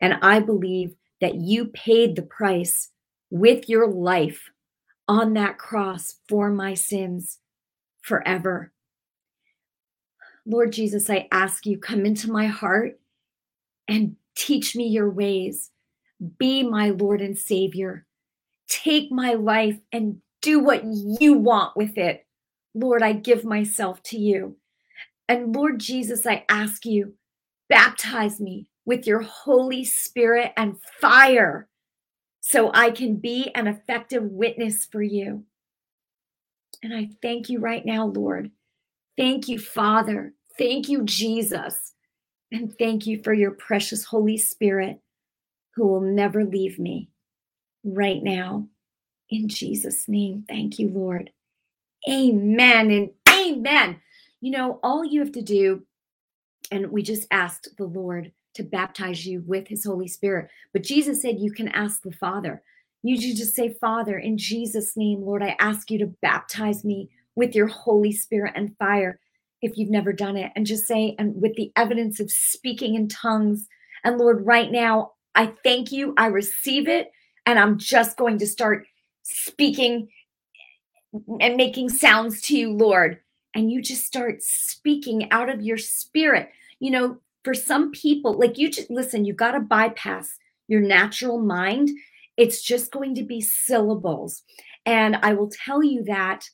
And 0.00 0.14
I 0.22 0.40
believe 0.40 0.94
that 1.20 1.36
you 1.36 1.66
paid 1.66 2.16
the 2.16 2.22
price 2.22 2.90
with 3.30 3.68
your 3.68 3.88
life 3.88 4.50
on 5.08 5.34
that 5.34 5.58
cross 5.58 6.16
for 6.28 6.50
my 6.50 6.74
sins 6.74 7.38
forever. 8.02 8.72
Lord 10.46 10.72
Jesus, 10.72 11.08
I 11.08 11.28
ask 11.32 11.66
you, 11.66 11.78
come 11.78 12.04
into 12.04 12.30
my 12.30 12.46
heart 12.46 12.98
and 13.88 14.16
teach 14.36 14.76
me 14.76 14.86
your 14.86 15.10
ways. 15.10 15.70
Be 16.38 16.62
my 16.62 16.90
Lord 16.90 17.20
and 17.20 17.36
Savior. 17.36 18.06
Take 18.68 19.10
my 19.10 19.34
life 19.34 19.78
and 19.92 20.18
do 20.42 20.60
what 20.60 20.84
you 20.84 21.34
want 21.34 21.76
with 21.76 21.96
it. 21.96 22.26
Lord, 22.74 23.02
I 23.02 23.12
give 23.12 23.44
myself 23.44 24.02
to 24.04 24.18
you. 24.18 24.56
And 25.28 25.54
Lord 25.54 25.78
Jesus, 25.78 26.26
I 26.26 26.44
ask 26.48 26.84
you, 26.84 27.14
baptize 27.68 28.40
me 28.40 28.66
with 28.84 29.06
your 29.06 29.22
Holy 29.22 29.84
Spirit 29.84 30.52
and 30.56 30.76
fire 31.00 31.68
so 32.40 32.70
I 32.74 32.90
can 32.90 33.16
be 33.16 33.50
an 33.54 33.66
effective 33.66 34.22
witness 34.24 34.84
for 34.84 35.02
you. 35.02 35.44
And 36.82 36.94
I 36.94 37.08
thank 37.22 37.48
you 37.48 37.60
right 37.60 37.84
now, 37.86 38.06
Lord. 38.06 38.50
Thank 39.16 39.48
you, 39.48 39.58
Father. 39.58 40.34
Thank 40.58 40.88
you, 40.88 41.04
Jesus. 41.04 41.94
And 42.52 42.76
thank 42.78 43.06
you 43.06 43.22
for 43.22 43.32
your 43.32 43.52
precious 43.52 44.04
Holy 44.04 44.36
Spirit 44.36 45.00
who 45.74 45.86
will 45.86 46.02
never 46.02 46.44
leave 46.44 46.78
me 46.78 47.08
right 47.84 48.22
now. 48.22 48.66
In 49.30 49.48
Jesus' 49.48 50.08
name, 50.08 50.44
thank 50.48 50.78
you, 50.78 50.88
Lord. 50.88 51.30
Amen 52.08 52.90
and 52.90 53.10
amen. 53.30 54.00
You 54.40 54.50
know, 54.50 54.80
all 54.82 55.04
you 55.04 55.20
have 55.20 55.32
to 55.32 55.42
do, 55.42 55.86
and 56.70 56.90
we 56.90 57.02
just 57.02 57.26
asked 57.30 57.68
the 57.78 57.84
Lord 57.84 58.32
to 58.54 58.62
baptize 58.62 59.26
you 59.26 59.42
with 59.46 59.68
his 59.68 59.84
Holy 59.84 60.08
Spirit. 60.08 60.48
But 60.72 60.82
Jesus 60.82 61.22
said 61.22 61.38
you 61.38 61.52
can 61.52 61.68
ask 61.68 62.02
the 62.02 62.12
Father. 62.12 62.62
You 63.02 63.18
just 63.18 63.54
say, 63.54 63.76
Father, 63.80 64.18
in 64.18 64.38
Jesus' 64.38 64.96
name, 64.96 65.22
Lord, 65.22 65.42
I 65.42 65.56
ask 65.58 65.90
you 65.90 65.98
to 65.98 66.14
baptize 66.22 66.84
me 66.84 67.10
with 67.34 67.54
your 67.54 67.66
Holy 67.66 68.12
Spirit 68.12 68.52
and 68.54 68.76
fire 68.78 69.18
if 69.60 69.76
you've 69.76 69.90
never 69.90 70.12
done 70.12 70.36
it. 70.36 70.52
And 70.54 70.66
just 70.66 70.86
say, 70.86 71.14
and 71.18 71.40
with 71.40 71.54
the 71.56 71.72
evidence 71.76 72.20
of 72.20 72.30
speaking 72.30 72.94
in 72.94 73.08
tongues. 73.08 73.68
And 74.04 74.18
Lord, 74.18 74.46
right 74.46 74.70
now, 74.70 75.12
I 75.34 75.52
thank 75.64 75.90
you. 75.92 76.14
I 76.16 76.26
receive 76.26 76.88
it. 76.88 77.10
And 77.46 77.58
I'm 77.58 77.78
just 77.78 78.16
going 78.16 78.38
to 78.38 78.46
start 78.46 78.86
speaking 79.22 80.08
and 81.40 81.56
making 81.56 81.88
sounds 81.90 82.40
to 82.42 82.56
you, 82.56 82.72
Lord. 82.72 83.20
And 83.54 83.70
you 83.70 83.80
just 83.80 84.04
start 84.04 84.42
speaking 84.42 85.30
out 85.30 85.48
of 85.48 85.62
your 85.62 85.78
spirit. 85.78 86.50
You 86.80 86.90
know, 86.90 87.18
for 87.44 87.54
some 87.54 87.92
people, 87.92 88.38
like 88.38 88.58
you 88.58 88.70
just 88.70 88.90
listen, 88.90 89.24
you 89.24 89.32
got 89.32 89.52
to 89.52 89.60
bypass 89.60 90.36
your 90.66 90.80
natural 90.80 91.38
mind. 91.38 91.90
It's 92.36 92.62
just 92.62 92.90
going 92.90 93.14
to 93.14 93.22
be 93.22 93.40
syllables. 93.40 94.42
And 94.86 95.16
I 95.16 95.34
will 95.34 95.50
tell 95.50 95.82
you 95.82 96.02
that 96.04 96.48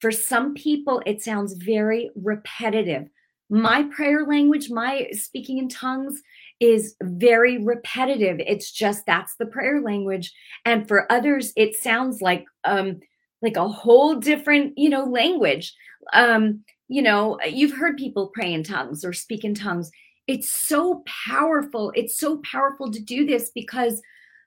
for 0.00 0.10
some 0.10 0.54
people, 0.54 1.02
it 1.06 1.22
sounds 1.22 1.52
very 1.52 2.10
repetitive. 2.16 3.08
My 3.50 3.82
prayer 3.94 4.24
language, 4.26 4.70
my 4.70 5.08
speaking 5.12 5.58
in 5.58 5.68
tongues 5.68 6.22
is 6.60 6.94
very 7.02 7.58
repetitive. 7.62 8.40
It's 8.40 8.70
just 8.70 9.04
that's 9.06 9.34
the 9.36 9.46
prayer 9.46 9.82
language. 9.82 10.32
And 10.64 10.86
for 10.88 11.10
others, 11.10 11.52
it 11.56 11.76
sounds 11.76 12.22
like 12.22 12.44
um 12.64 13.00
like 13.42 13.56
a 13.56 13.68
whole 13.68 14.16
different, 14.16 14.74
you 14.76 14.88
know, 14.88 15.04
language. 15.04 15.74
Um, 16.12 16.64
you 16.88 17.02
know, 17.02 17.38
you've 17.48 17.76
heard 17.76 17.96
people 17.96 18.30
pray 18.34 18.52
in 18.52 18.62
tongues 18.62 19.04
or 19.04 19.12
speak 19.12 19.44
in 19.44 19.54
tongues 19.54 19.90
it's 20.30 20.52
so 20.52 21.02
powerful. 21.28 21.90
It's 21.96 22.16
so 22.16 22.40
powerful 22.48 22.92
to 22.92 23.00
do 23.00 23.26
this 23.26 23.50
because 23.52 24.00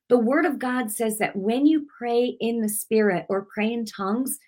the 0.08 0.18
word 0.18 0.46
of 0.46 0.58
God 0.58 0.90
says 0.90 1.18
that 1.18 1.36
when 1.36 1.66
you 1.66 1.86
pray 1.98 2.38
in 2.40 2.62
the 2.62 2.70
spirit 2.70 3.26
or 3.28 3.48
pray 3.54 3.74
in 3.74 3.84
tongues, 3.84 4.40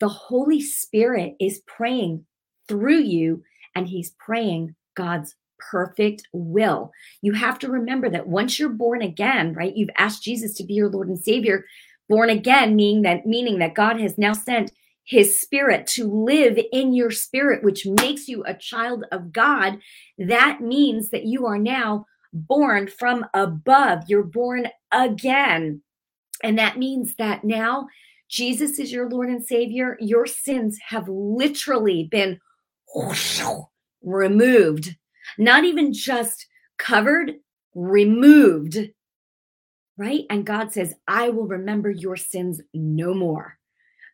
the 0.00 0.08
Holy 0.08 0.62
Spirit 0.62 1.34
is 1.40 1.60
praying 1.66 2.24
through 2.68 3.00
you 3.00 3.42
and 3.78 3.88
he's 3.88 4.10
praying 4.18 4.74
God's 4.94 5.34
perfect 5.58 6.22
will. 6.32 6.90
You 7.22 7.32
have 7.32 7.58
to 7.60 7.70
remember 7.70 8.10
that 8.10 8.28
once 8.28 8.58
you're 8.58 8.68
born 8.68 9.02
again, 9.02 9.54
right? 9.54 9.74
You've 9.74 9.90
asked 9.96 10.22
Jesus 10.22 10.54
to 10.54 10.64
be 10.64 10.74
your 10.74 10.88
Lord 10.88 11.08
and 11.08 11.18
Savior. 11.18 11.64
Born 12.08 12.30
again 12.30 12.74
meaning 12.74 13.02
that 13.02 13.26
meaning 13.26 13.58
that 13.58 13.74
God 13.74 14.00
has 14.00 14.16
now 14.16 14.32
sent 14.32 14.72
his 15.04 15.40
spirit 15.40 15.86
to 15.86 16.06
live 16.06 16.58
in 16.70 16.92
your 16.92 17.10
spirit, 17.10 17.64
which 17.64 17.86
makes 17.86 18.28
you 18.28 18.44
a 18.44 18.54
child 18.54 19.04
of 19.10 19.32
God, 19.32 19.78
that 20.18 20.60
means 20.60 21.08
that 21.10 21.24
you 21.24 21.46
are 21.46 21.58
now 21.58 22.04
born 22.32 22.86
from 22.86 23.24
above. 23.32 24.04
You're 24.06 24.22
born 24.22 24.68
again. 24.92 25.80
And 26.42 26.58
that 26.58 26.76
means 26.76 27.14
that 27.16 27.42
now 27.42 27.88
Jesus 28.28 28.78
is 28.78 28.92
your 28.92 29.08
Lord 29.08 29.30
and 29.30 29.42
Savior. 29.42 29.96
Your 29.98 30.26
sins 30.26 30.78
have 30.88 31.08
literally 31.08 32.04
been 32.04 32.38
removed, 34.02 34.96
not 35.38 35.64
even 35.64 35.92
just 35.92 36.46
covered, 36.78 37.34
removed. 37.74 38.78
Right? 39.96 40.24
And 40.30 40.46
God 40.46 40.72
says, 40.72 40.94
I 41.08 41.30
will 41.30 41.46
remember 41.46 41.90
your 41.90 42.16
sins 42.16 42.60
no 42.72 43.14
more 43.14 43.58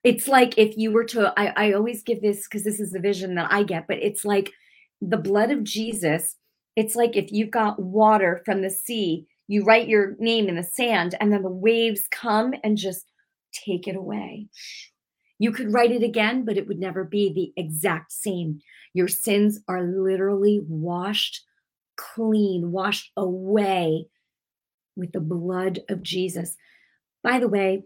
it's 0.04 0.28
like 0.28 0.59
if 0.59 0.76
you 0.76 0.93
were 0.93 1.04
to 1.04 1.33
i, 1.37 1.52
I 1.57 1.73
always 1.73 2.02
give 2.02 2.23
this 2.23 2.47
because 2.47 2.62
this 2.62 2.78
is 2.78 2.93
the 2.93 3.00
vision 3.00 3.35
that 3.35 3.50
i 3.50 3.62
get 3.64 3.88
but 3.88 3.99
it's 4.00 4.25
like 4.25 4.52
the 5.00 5.16
blood 5.16 5.50
of 5.50 5.64
jesus 5.64 6.37
it's 6.76 6.95
like 6.95 7.16
if 7.16 7.33
you've 7.33 7.50
got 7.50 7.81
water 7.81 8.43
from 8.45 8.62
the 8.62 8.71
sea 8.71 9.26
you 9.49 9.64
write 9.64 9.88
your 9.88 10.14
name 10.19 10.49
in 10.49 10.57
the 10.57 10.62
sand 10.62 11.14
and 11.21 11.33
then 11.33 11.43
the 11.43 11.49
waves 11.49 12.07
come 12.11 12.54
and 12.62 12.76
just 12.76 13.11
take 13.52 13.88
it 13.88 13.97
away 13.97 14.47
you 15.38 15.50
could 15.53 15.73
write 15.73 15.93
it 15.93 16.03
again 16.03 16.45
but 16.45 16.57
it 16.57 16.67
would 16.67 16.79
never 16.79 17.05
be 17.05 17.33
the 17.33 17.53
exact 17.61 18.12
same 18.12 18.61
your 18.93 19.09
sins 19.09 19.61
are 19.69 19.83
literally 19.83 20.61
washed 20.69 21.43
clean 21.97 22.73
washed 22.73 23.11
away 23.17 24.07
with 24.97 25.12
the 25.12 25.21
blood 25.21 25.81
of 25.88 26.03
jesus 26.03 26.57
by 27.23 27.38
the 27.38 27.49
way 27.49 27.83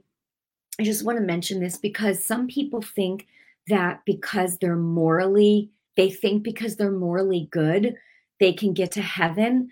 I 0.79 0.85
just 0.85 1.05
want 1.05 1.19
to 1.19 1.25
mention 1.25 1.61
this 1.61 1.77
because 1.77 2.25
some 2.25 2.47
people 2.47 2.81
think 2.81 3.27
that 3.67 4.03
because 4.07 4.59
they're 4.59 4.77
morally, 4.77 5.71
they 5.97 6.11
think 6.11 6.43
because 6.43 6.77
they're 6.77 6.93
morally 6.93 7.49
good, 7.51 7.97
they 8.39 8.53
can 8.53 8.73
get 8.73 8.93
to 8.93 9.03
heaven, 9.03 9.71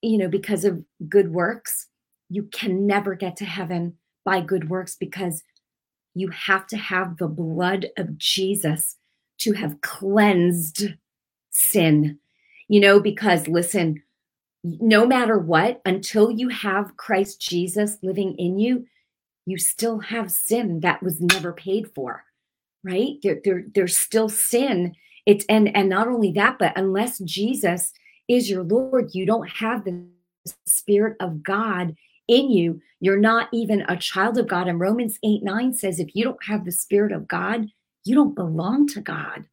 you 0.00 0.16
know, 0.16 0.28
because 0.28 0.64
of 0.64 0.82
good 1.08 1.32
works. 1.32 1.88
You 2.30 2.44
can 2.44 2.86
never 2.86 3.14
get 3.14 3.36
to 3.36 3.44
heaven 3.44 3.98
by 4.24 4.40
good 4.40 4.70
works 4.70 4.96
because 4.98 5.42
you 6.14 6.28
have 6.30 6.66
to 6.68 6.76
have 6.76 7.16
the 7.16 7.28
blood 7.28 7.86
of 7.96 8.18
Jesus 8.18 8.96
to 9.38 9.52
have 9.52 9.80
cleansed 9.80 10.94
sin. 11.50 12.18
You 12.68 12.80
know, 12.80 13.00
because 13.00 13.48
listen, 13.48 14.02
no 14.62 15.06
matter 15.06 15.38
what, 15.38 15.80
until 15.84 16.30
you 16.30 16.48
have 16.48 16.96
Christ 16.96 17.40
Jesus 17.40 17.98
living 18.02 18.36
in 18.36 18.58
you, 18.58 18.86
you 19.46 19.58
still 19.58 19.98
have 19.98 20.30
sin 20.30 20.80
that 20.80 21.02
was 21.02 21.20
never 21.20 21.52
paid 21.52 21.90
for 21.94 22.24
right 22.84 23.16
there, 23.22 23.40
there 23.44 23.64
there's 23.74 23.96
still 23.96 24.28
sin 24.28 24.94
it's 25.26 25.44
and 25.48 25.74
and 25.76 25.88
not 25.88 26.08
only 26.08 26.32
that 26.32 26.58
but 26.58 26.72
unless 26.76 27.18
jesus 27.20 27.92
is 28.28 28.48
your 28.48 28.62
lord 28.62 29.10
you 29.12 29.26
don't 29.26 29.48
have 29.48 29.84
the 29.84 30.06
spirit 30.66 31.16
of 31.20 31.42
god 31.42 31.94
in 32.30 32.50
you 32.50 32.80
you're 33.00 33.18
not 33.18 33.48
even 33.52 33.82
a 33.88 33.96
child 33.96 34.38
of 34.38 34.48
god 34.48 34.68
and 34.68 34.80
romans 34.80 35.18
8 35.22 35.42
9 35.42 35.74
says 35.74 36.00
if 36.00 36.14
you 36.14 36.24
don't 36.24 36.44
have 36.44 36.64
the 36.64 36.72
spirit 36.72 37.12
of 37.12 37.28
god 37.28 37.66
you 38.04 38.14
don't 38.14 38.34
belong 38.34 38.86
to 38.88 39.00
god 39.00 39.44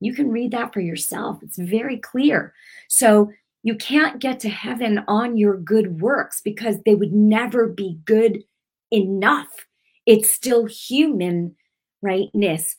you 0.00 0.12
can 0.12 0.30
read 0.30 0.50
that 0.50 0.72
for 0.74 0.80
yourself 0.80 1.38
it's 1.42 1.58
very 1.58 1.96
clear 1.96 2.52
so 2.88 3.30
you 3.62 3.74
can't 3.74 4.20
get 4.20 4.40
to 4.40 4.48
heaven 4.48 5.04
on 5.08 5.36
your 5.36 5.56
good 5.56 6.00
works 6.00 6.40
because 6.40 6.76
they 6.84 6.94
would 6.94 7.12
never 7.12 7.66
be 7.66 7.98
good 8.04 8.44
enough. 8.90 9.66
It's 10.06 10.30
still 10.30 10.66
human 10.66 11.56
rightness. 12.00 12.76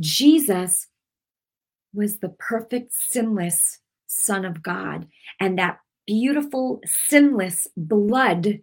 Jesus 0.00 0.88
was 1.94 2.18
the 2.18 2.28
perfect, 2.28 2.92
sinless 2.92 3.78
Son 4.06 4.44
of 4.44 4.62
God. 4.62 5.06
And 5.40 5.58
that 5.58 5.80
beautiful, 6.06 6.80
sinless 6.84 7.66
blood 7.76 8.60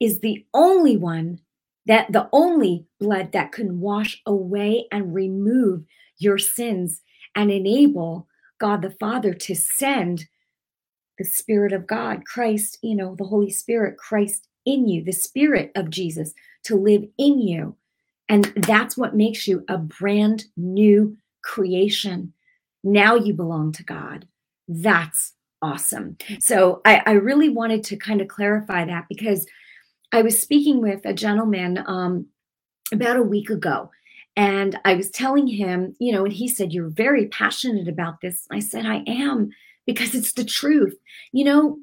is 0.00 0.20
the 0.20 0.44
only 0.54 0.96
one 0.96 1.40
that 1.86 2.10
the 2.12 2.28
only 2.32 2.86
blood 2.98 3.32
that 3.32 3.52
can 3.52 3.80
wash 3.80 4.20
away 4.26 4.86
and 4.90 5.14
remove 5.14 5.84
your 6.18 6.38
sins 6.38 7.02
and 7.34 7.50
enable 7.50 8.26
God 8.58 8.82
the 8.82 8.90
Father 8.90 9.34
to 9.34 9.54
send 9.54 10.26
the 11.18 11.24
Spirit 11.24 11.72
of 11.72 11.86
God, 11.86 12.24
Christ, 12.24 12.78
you 12.82 12.94
know, 12.94 13.14
the 13.16 13.24
Holy 13.24 13.50
Spirit, 13.50 13.98
Christ 13.98 14.48
in 14.64 14.88
you, 14.88 15.04
the 15.04 15.12
Spirit 15.12 15.70
of 15.74 15.90
Jesus 15.90 16.32
to 16.64 16.76
live 16.76 17.04
in 17.18 17.38
you. 17.38 17.76
And 18.28 18.46
that's 18.56 18.96
what 18.96 19.14
makes 19.14 19.46
you 19.46 19.64
a 19.68 19.76
brand 19.76 20.46
new 20.56 21.16
creation. 21.42 22.32
Now 22.82 23.16
you 23.16 23.34
belong 23.34 23.72
to 23.72 23.84
God. 23.84 24.26
That's 24.66 25.34
awesome. 25.60 26.16
So 26.40 26.80
I, 26.84 27.02
I 27.06 27.12
really 27.12 27.48
wanted 27.48 27.84
to 27.84 27.96
kind 27.96 28.20
of 28.20 28.28
clarify 28.28 28.84
that 28.86 29.06
because 29.08 29.46
I 30.14 30.22
was 30.22 30.40
speaking 30.40 30.80
with 30.80 31.04
a 31.04 31.12
gentleman 31.12 31.82
um, 31.88 32.26
about 32.92 33.16
a 33.16 33.22
week 33.22 33.50
ago. 33.50 33.90
And 34.36 34.78
I 34.84 34.94
was 34.94 35.10
telling 35.10 35.48
him, 35.48 35.96
you 35.98 36.12
know, 36.12 36.24
and 36.24 36.32
he 36.32 36.46
said, 36.46 36.72
You're 36.72 36.88
very 36.88 37.26
passionate 37.26 37.88
about 37.88 38.20
this. 38.20 38.46
I 38.48 38.60
said, 38.60 38.86
I 38.86 39.02
am 39.08 39.50
because 39.86 40.14
it's 40.14 40.32
the 40.32 40.44
truth. 40.44 40.96
You 41.32 41.44
know, 41.44 41.78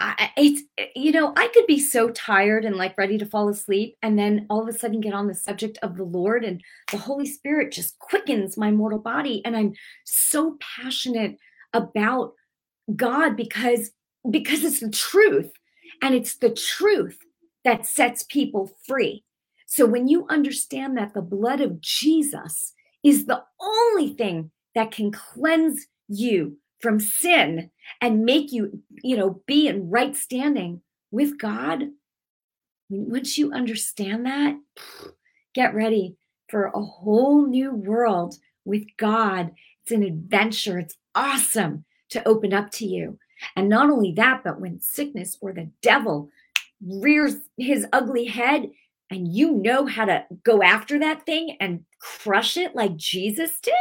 I, 0.00 0.30
it's 0.36 0.62
you 0.96 1.12
know 1.12 1.32
i 1.36 1.46
could 1.54 1.66
be 1.66 1.78
so 1.78 2.08
tired 2.08 2.64
and 2.64 2.74
like 2.74 2.98
ready 2.98 3.18
to 3.18 3.26
fall 3.26 3.48
asleep 3.48 3.96
and 4.02 4.18
then 4.18 4.46
all 4.50 4.60
of 4.60 4.66
a 4.66 4.76
sudden 4.76 5.00
get 5.00 5.14
on 5.14 5.28
the 5.28 5.34
subject 5.34 5.78
of 5.80 5.96
the 5.96 6.02
lord 6.02 6.44
and 6.44 6.60
the 6.90 6.96
holy 6.96 7.26
spirit 7.26 7.70
just 7.70 8.00
quickens 8.00 8.56
my 8.56 8.72
mortal 8.72 8.98
body 8.98 9.42
and 9.44 9.56
i'm 9.56 9.72
so 10.04 10.58
passionate 10.60 11.36
about 11.72 12.32
god 12.96 13.36
because 13.36 13.92
because 14.28 14.64
it's 14.64 14.80
the 14.80 14.90
truth 14.90 15.52
and 16.02 16.14
it's 16.14 16.36
the 16.36 16.50
truth 16.50 17.18
that 17.64 17.86
sets 17.86 18.24
people 18.24 18.76
free 18.86 19.24
so 19.66 19.86
when 19.86 20.08
you 20.08 20.26
understand 20.28 20.98
that 20.98 21.14
the 21.14 21.22
blood 21.22 21.60
of 21.60 21.80
jesus 21.80 22.74
is 23.02 23.26
the 23.26 23.42
only 23.60 24.12
thing 24.14 24.50
that 24.74 24.90
can 24.90 25.10
cleanse 25.10 25.86
you 26.08 26.56
from 26.82 26.98
sin 26.98 27.70
and 28.00 28.24
make 28.24 28.52
you, 28.52 28.82
you 29.02 29.16
know, 29.16 29.40
be 29.46 29.68
in 29.68 29.88
right 29.88 30.16
standing 30.16 30.82
with 31.10 31.38
God. 31.38 31.84
Once 32.90 33.38
you 33.38 33.52
understand 33.52 34.26
that, 34.26 34.56
get 35.54 35.74
ready 35.74 36.16
for 36.48 36.64
a 36.66 36.82
whole 36.82 37.46
new 37.46 37.72
world 37.72 38.34
with 38.64 38.84
God. 38.98 39.52
It's 39.82 39.92
an 39.92 40.02
adventure. 40.02 40.78
It's 40.78 40.96
awesome 41.14 41.84
to 42.10 42.26
open 42.28 42.52
up 42.52 42.70
to 42.72 42.86
you. 42.86 43.18
And 43.56 43.68
not 43.68 43.90
only 43.90 44.12
that, 44.12 44.42
but 44.44 44.60
when 44.60 44.80
sickness 44.80 45.36
or 45.40 45.52
the 45.52 45.70
devil 45.82 46.30
rears 46.84 47.36
his 47.56 47.86
ugly 47.92 48.24
head 48.24 48.70
and 49.10 49.32
you 49.32 49.52
know 49.52 49.86
how 49.86 50.04
to 50.04 50.24
go 50.44 50.62
after 50.62 50.98
that 50.98 51.26
thing 51.26 51.56
and 51.60 51.84
crush 52.00 52.56
it 52.56 52.74
like 52.74 52.96
Jesus 52.96 53.58
did, 53.60 53.74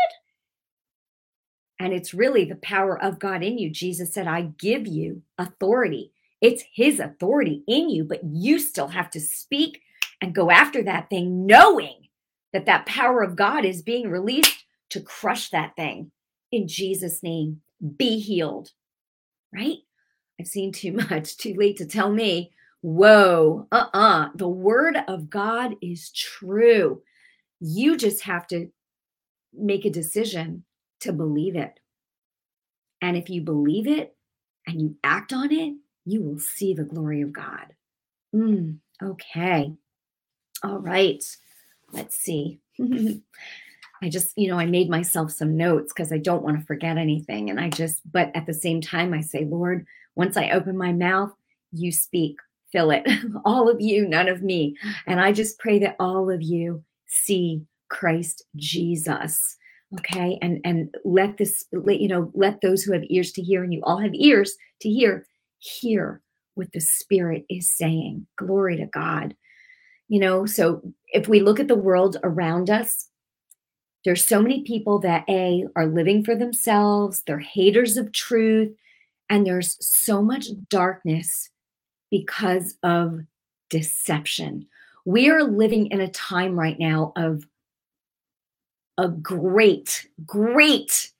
and 1.79 1.93
it's 1.93 2.13
really 2.13 2.45
the 2.45 2.57
power 2.57 3.01
of 3.01 3.17
God 3.17 3.43
in 3.43 3.57
you. 3.57 3.71
Jesus 3.71 4.13
said, 4.13 4.27
I 4.27 4.51
give 4.59 4.85
you 4.85 5.23
authority. 5.39 6.11
It's 6.39 6.63
his 6.73 6.99
authority 6.99 7.63
in 7.67 7.89
you, 7.89 8.03
but 8.03 8.21
you 8.23 8.59
still 8.59 8.87
have 8.89 9.09
to 9.11 9.19
speak 9.19 9.81
and 10.21 10.35
go 10.35 10.51
after 10.51 10.83
that 10.83 11.09
thing, 11.09 11.47
knowing 11.47 12.07
that 12.53 12.67
that 12.67 12.85
power 12.85 13.23
of 13.23 13.35
God 13.35 13.65
is 13.65 13.81
being 13.81 14.09
released 14.09 14.65
to 14.89 15.01
crush 15.01 15.49
that 15.49 15.75
thing 15.75 16.11
in 16.51 16.67
Jesus' 16.67 17.23
name. 17.23 17.61
Be 17.97 18.19
healed, 18.19 18.71
right? 19.53 19.77
I've 20.39 20.47
seen 20.47 20.71
too 20.71 20.91
much, 21.09 21.37
too 21.37 21.53
late 21.55 21.77
to 21.77 21.85
tell 21.85 22.11
me. 22.11 22.51
Whoa, 22.81 23.67
uh 23.71 23.87
uh-uh. 23.93 24.25
uh. 24.25 24.29
The 24.35 24.47
word 24.47 24.97
of 25.07 25.29
God 25.29 25.75
is 25.81 26.11
true. 26.11 27.01
You 27.59 27.95
just 27.95 28.23
have 28.23 28.47
to 28.47 28.69
make 29.53 29.85
a 29.85 29.89
decision 29.89 30.63
to 31.01 31.13
believe 31.13 31.55
it. 31.55 31.79
And 33.01 33.17
if 33.17 33.29
you 33.29 33.41
believe 33.41 33.87
it 33.87 34.15
and 34.67 34.81
you 34.81 34.95
act 35.03 35.33
on 35.33 35.51
it, 35.51 35.75
you 36.05 36.21
will 36.21 36.39
see 36.39 36.73
the 36.73 36.83
glory 36.83 37.21
of 37.21 37.33
God. 37.33 37.73
Mm, 38.35 38.77
okay. 39.01 39.73
All 40.63 40.79
right. 40.79 41.23
Let's 41.91 42.15
see. 42.15 42.59
I 44.01 44.09
just, 44.09 44.33
you 44.37 44.47
know, 44.47 44.59
I 44.59 44.65
made 44.65 44.89
myself 44.89 45.31
some 45.31 45.55
notes 45.55 45.93
because 45.93 46.11
I 46.11 46.17
don't 46.17 46.43
want 46.43 46.59
to 46.59 46.65
forget 46.65 46.97
anything. 46.97 47.49
And 47.49 47.59
I 47.59 47.69
just, 47.69 48.01
but 48.11 48.31
at 48.35 48.47
the 48.47 48.53
same 48.53 48.81
time, 48.81 49.13
I 49.13 49.21
say, 49.21 49.45
Lord, 49.45 49.85
once 50.15 50.37
I 50.37 50.49
open 50.49 50.77
my 50.77 50.91
mouth, 50.91 51.31
you 51.71 51.91
speak, 51.91 52.37
fill 52.71 52.91
it. 52.91 53.07
all 53.45 53.69
of 53.69 53.79
you, 53.79 54.07
none 54.07 54.27
of 54.27 54.41
me. 54.41 54.75
And 55.05 55.19
I 55.19 55.31
just 55.31 55.59
pray 55.59 55.77
that 55.79 55.95
all 55.99 56.29
of 56.29 56.41
you 56.41 56.83
see 57.07 57.61
Christ 57.89 58.43
Jesus 58.55 59.57
okay 59.99 60.37
and 60.41 60.59
and 60.63 60.93
let 61.03 61.37
this 61.37 61.65
let, 61.73 61.99
you 61.99 62.07
know 62.07 62.31
let 62.33 62.61
those 62.61 62.83
who 62.83 62.93
have 62.93 63.03
ears 63.09 63.31
to 63.31 63.41
hear 63.41 63.63
and 63.63 63.73
you 63.73 63.81
all 63.83 63.97
have 63.97 64.13
ears 64.13 64.55
to 64.79 64.89
hear 64.89 65.25
hear 65.59 66.21
what 66.55 66.71
the 66.73 66.79
spirit 66.79 67.45
is 67.49 67.75
saying 67.75 68.25
glory 68.37 68.77
to 68.77 68.85
god 68.87 69.35
you 70.07 70.19
know 70.19 70.45
so 70.45 70.81
if 71.13 71.27
we 71.27 71.41
look 71.41 71.59
at 71.59 71.67
the 71.67 71.75
world 71.75 72.17
around 72.23 72.69
us 72.69 73.07
there's 74.03 74.25
so 74.25 74.41
many 74.41 74.63
people 74.63 74.99
that 74.99 75.23
a 75.29 75.65
are 75.75 75.87
living 75.87 76.23
for 76.23 76.35
themselves 76.35 77.23
they're 77.25 77.39
haters 77.39 77.97
of 77.97 78.11
truth 78.11 78.73
and 79.29 79.45
there's 79.45 79.77
so 79.85 80.21
much 80.21 80.47
darkness 80.69 81.49
because 82.09 82.75
of 82.83 83.19
deception 83.69 84.65
we 85.05 85.29
are 85.29 85.43
living 85.43 85.87
in 85.87 86.01
a 86.01 86.07
time 86.09 86.59
right 86.59 86.77
now 86.77 87.13
of 87.15 87.43
a 88.97 89.09
great, 89.09 90.07
great 90.25 91.11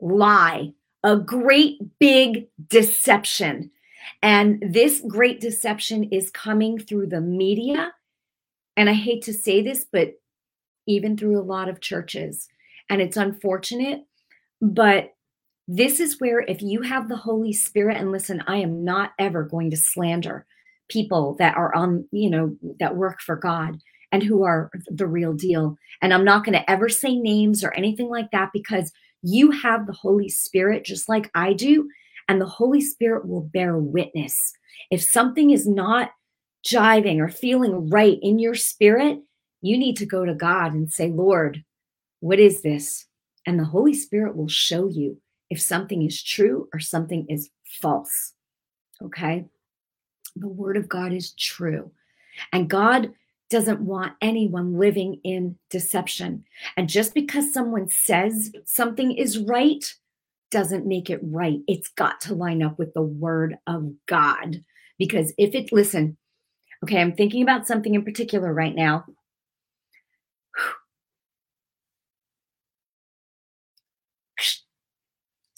lie, 0.00 0.72
a 1.02 1.16
great 1.16 1.78
big 1.98 2.48
deception. 2.68 3.70
And 4.22 4.62
this 4.66 5.02
great 5.08 5.40
deception 5.40 6.04
is 6.04 6.30
coming 6.30 6.78
through 6.78 7.06
the 7.06 7.20
media. 7.20 7.92
And 8.76 8.90
I 8.90 8.92
hate 8.92 9.22
to 9.22 9.32
say 9.32 9.62
this, 9.62 9.86
but 9.90 10.14
even 10.86 11.16
through 11.16 11.40
a 11.40 11.42
lot 11.42 11.68
of 11.68 11.80
churches. 11.80 12.48
And 12.90 13.00
it's 13.00 13.16
unfortunate, 13.16 14.04
but 14.60 15.14
this 15.66 16.00
is 16.00 16.20
where 16.20 16.40
if 16.40 16.60
you 16.60 16.82
have 16.82 17.08
the 17.08 17.16
Holy 17.16 17.52
Spirit, 17.52 17.96
and 17.96 18.12
listen, 18.12 18.42
I 18.46 18.58
am 18.58 18.84
not 18.84 19.12
ever 19.18 19.42
going 19.42 19.70
to 19.70 19.76
slander 19.76 20.46
people 20.88 21.36
that 21.38 21.56
are 21.56 21.74
on, 21.74 22.06
you 22.12 22.28
know, 22.28 22.56
that 22.80 22.96
work 22.96 23.20
for 23.20 23.36
God 23.36 23.78
and 24.12 24.22
who 24.22 24.44
are 24.44 24.70
the 24.86 25.06
real 25.06 25.32
deal. 25.32 25.76
And 26.02 26.12
I'm 26.12 26.24
not 26.24 26.44
going 26.44 26.56
to 26.58 26.70
ever 26.70 26.88
say 26.88 27.16
names 27.16 27.64
or 27.64 27.72
anything 27.74 28.08
like 28.08 28.30
that 28.32 28.50
because 28.52 28.92
you 29.22 29.50
have 29.50 29.86
the 29.86 29.94
Holy 29.94 30.28
Spirit 30.28 30.84
just 30.84 31.08
like 31.08 31.30
I 31.34 31.54
do. 31.54 31.88
And 32.28 32.40
the 32.40 32.46
Holy 32.46 32.80
Spirit 32.80 33.26
will 33.26 33.42
bear 33.52 33.78
witness. 33.78 34.52
If 34.90 35.02
something 35.02 35.50
is 35.50 35.66
not 35.66 36.10
jiving 36.66 37.18
or 37.18 37.28
feeling 37.28 37.88
right 37.90 38.18
in 38.22 38.38
your 38.38 38.54
spirit, 38.54 39.20
you 39.64 39.78
need 39.78 39.96
to 39.96 40.06
go 40.06 40.24
to 40.24 40.34
God 40.34 40.74
and 40.74 40.92
say, 40.92 41.08
Lord, 41.08 41.64
what 42.20 42.38
is 42.38 42.62
this? 42.62 43.06
And 43.46 43.58
the 43.58 43.64
Holy 43.64 43.94
Spirit 43.94 44.36
will 44.36 44.48
show 44.48 44.88
you 44.88 45.18
if 45.48 45.60
something 45.60 46.02
is 46.02 46.22
true 46.22 46.68
or 46.72 46.80
something 46.80 47.26
is 47.28 47.50
false. 47.80 48.34
Okay? 49.02 49.46
The 50.36 50.48
Word 50.48 50.76
of 50.76 50.88
God 50.88 51.12
is 51.12 51.32
true. 51.32 51.90
And 52.52 52.68
God 52.68 53.12
doesn't 53.50 53.80
want 53.80 54.14
anyone 54.20 54.78
living 54.78 55.20
in 55.24 55.56
deception. 55.70 56.44
And 56.76 56.88
just 56.88 57.14
because 57.14 57.52
someone 57.52 57.88
says 57.88 58.52
something 58.64 59.12
is 59.12 59.38
right 59.38 59.84
doesn't 60.50 60.86
make 60.86 61.08
it 61.08 61.20
right. 61.22 61.60
It's 61.66 61.88
got 61.88 62.20
to 62.22 62.34
line 62.34 62.62
up 62.62 62.78
with 62.78 62.92
the 62.94 63.02
word 63.02 63.56
of 63.66 63.92
God. 64.06 64.62
Because 64.98 65.32
if 65.38 65.54
it, 65.54 65.72
listen, 65.72 66.16
okay, 66.84 67.00
I'm 67.00 67.14
thinking 67.14 67.42
about 67.42 67.66
something 67.66 67.94
in 67.94 68.04
particular 68.04 68.52
right 68.52 68.74
now. 68.74 69.04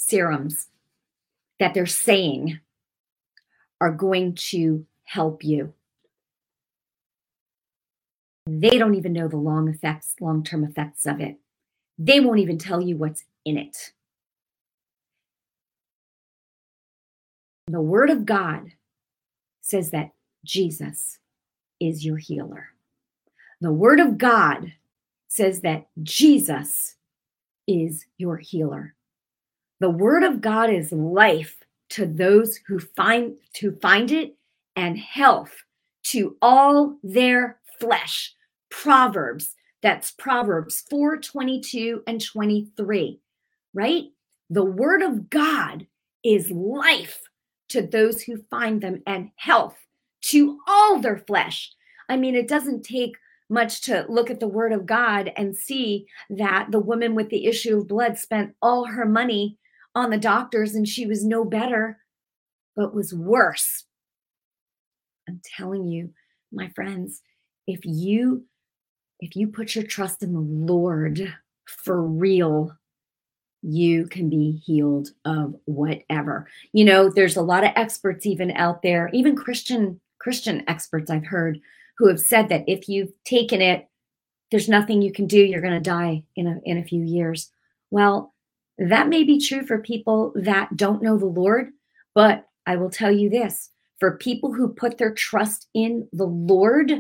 Serums 0.07 0.69
that 1.59 1.75
they're 1.75 1.87
saying 1.87 2.61
are 3.81 3.92
going 3.92 4.35
to 4.35 4.87
help 5.05 5.45
you 5.45 5.75
they 8.47 8.79
don't 8.79 8.95
even 8.95 9.12
know 9.12 9.27
the 9.27 9.37
long 9.37 9.69
effects, 9.69 10.14
long 10.21 10.45
term 10.45 10.64
effects 10.64 11.05
of 11.05 11.21
it. 11.21 11.37
They 11.99 12.21
won't 12.21 12.38
even 12.38 12.59
tell 12.59 12.81
you 12.81 12.97
what's 12.97 13.25
in 13.45 13.59
it. 13.59 13.92
The 17.66 17.81
Word 17.81 18.11
of 18.11 18.25
God 18.25 18.73
says 19.61 19.90
that 19.90 20.12
Jesus 20.45 21.19
is 21.81 22.05
your 22.05 22.19
healer. 22.19 22.69
The 23.61 23.73
Word 23.73 23.99
of 23.99 24.16
God 24.16 24.75
says 25.27 25.62
that 25.62 25.88
Jesus 26.03 26.95
is 27.66 28.07
your 28.16 28.37
healer. 28.37 28.95
The 29.81 29.91
Word 29.91 30.23
of 30.23 30.41
God 30.41 30.71
is 30.71 30.93
life 30.93 31.57
to 31.91 32.07
those 32.07 32.59
who 32.67 32.79
find 32.79 33.35
to 33.55 33.73
find 33.83 34.11
it 34.11 34.37
and 34.75 34.99
health 34.99 35.55
to 36.05 36.37
all 36.41 36.97
their 37.03 37.59
flesh. 37.79 38.35
Proverbs. 38.71 39.55
That's 39.83 40.11
Proverbs 40.11 40.83
4 40.91 41.19
22 41.19 42.03
and 42.07 42.25
23, 42.25 43.21
right? 43.75 44.05
The 44.51 44.65
word 44.65 45.03
of 45.03 45.31
God 45.31 45.87
is 46.25 46.51
life 46.51 47.23
to 47.69 47.83
those 47.83 48.23
who 48.23 48.45
find 48.51 48.81
them 48.81 49.03
and 49.07 49.31
health 49.37 49.77
to 50.23 50.59
all 50.67 51.01
their 51.01 51.19
flesh. 51.19 51.73
I 52.09 52.17
mean, 52.17 52.35
it 52.35 52.49
doesn't 52.49 52.85
take 52.85 53.17
much 53.49 53.83
to 53.83 54.05
look 54.09 54.31
at 54.31 54.41
the 54.41 54.49
word 54.49 54.73
of 54.73 54.87
God 54.87 55.33
and 55.37 55.57
see 55.57 56.07
that 56.31 56.69
the 56.71 56.81
woman 56.81 57.15
with 57.15 57.29
the 57.31 57.47
issue 57.47 57.79
of 57.79 57.89
blood 57.89 58.19
spent 58.19 58.55
all 58.61 58.85
her 58.85 59.07
money 59.07 59.59
on 59.96 60.11
the 60.11 60.18
doctors 60.18 60.74
and 60.74 60.87
she 60.87 61.06
was 61.06 61.24
no 61.24 61.42
better, 61.42 61.98
but 62.76 62.94
was 62.94 63.14
worse. 63.14 63.85
I'm 65.26 65.40
telling 65.56 65.88
you, 65.88 66.11
my 66.52 66.68
friends, 66.68 67.22
if 67.66 67.80
you 67.82 68.44
if 69.18 69.35
you 69.35 69.48
put 69.48 69.74
your 69.74 69.85
trust 69.85 70.22
in 70.22 70.35
the 70.35 70.38
Lord 70.38 71.35
for 71.64 72.02
real, 72.02 72.76
you 73.62 74.06
can 74.06 74.28
be 74.28 74.62
healed 74.64 75.09
of 75.24 75.54
whatever. 75.64 76.46
You 76.72 76.85
know, 76.85 77.09
there's 77.09 77.37
a 77.37 77.42
lot 77.42 77.64
of 77.64 77.72
experts 77.74 78.26
even 78.26 78.50
out 78.52 78.82
there, 78.82 79.09
even 79.14 79.35
Christian 79.35 79.98
Christian 80.18 80.62
experts 80.68 81.11
I've 81.11 81.26
heard 81.26 81.59
who 81.96 82.06
have 82.09 82.20
said 82.20 82.50
that 82.50 82.64
if 82.66 82.88
you've 82.88 83.12
taken 83.24 83.62
it, 83.62 83.88
there's 84.50 84.68
nothing 84.68 85.00
you 85.00 85.11
can 85.11 85.26
do. 85.26 85.38
You're 85.38 85.62
going 85.62 85.72
to 85.72 85.80
die 85.80 86.22
in 86.37 86.46
a, 86.46 86.61
in 86.64 86.76
a 86.76 86.85
few 86.85 87.02
years. 87.02 87.50
Well, 87.90 88.35
that 88.79 89.09
may 89.09 89.25
be 89.25 89.39
true 89.41 89.65
for 89.65 89.79
people 89.79 90.33
that 90.37 90.77
don't 90.77 91.03
know 91.03 91.17
the 91.17 91.27
Lord, 91.27 91.71
but 92.15 92.47
I 92.67 92.77
will 92.77 92.91
tell 92.91 93.11
you 93.11 93.31
this 93.31 93.71
for 93.99 94.19
people 94.19 94.53
who 94.53 94.69
put 94.69 94.99
their 94.99 95.15
trust 95.15 95.69
in 95.75 96.09
the 96.12 96.27
Lord, 96.27 96.93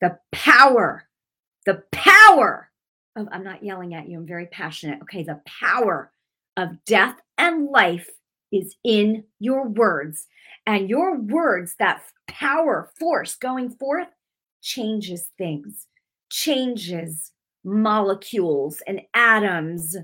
the 0.00 0.18
power, 0.32 1.08
the 1.66 1.82
power 1.92 2.70
of, 3.16 3.28
I'm 3.32 3.44
not 3.44 3.64
yelling 3.64 3.94
at 3.94 4.08
you, 4.08 4.18
I'm 4.18 4.26
very 4.26 4.46
passionate. 4.46 5.00
Okay, 5.02 5.24
the 5.24 5.40
power 5.44 6.12
of 6.56 6.84
death 6.84 7.16
and 7.38 7.66
life 7.66 8.08
is 8.52 8.76
in 8.84 9.24
your 9.38 9.66
words. 9.68 10.26
And 10.66 10.88
your 10.88 11.16
words, 11.18 11.74
that 11.78 12.02
power, 12.28 12.90
force 12.98 13.34
going 13.34 13.70
forth, 13.70 14.08
changes 14.62 15.30
things, 15.38 15.86
changes 16.30 17.32
molecules 17.64 18.82
and 18.86 19.00
atoms 19.14 19.96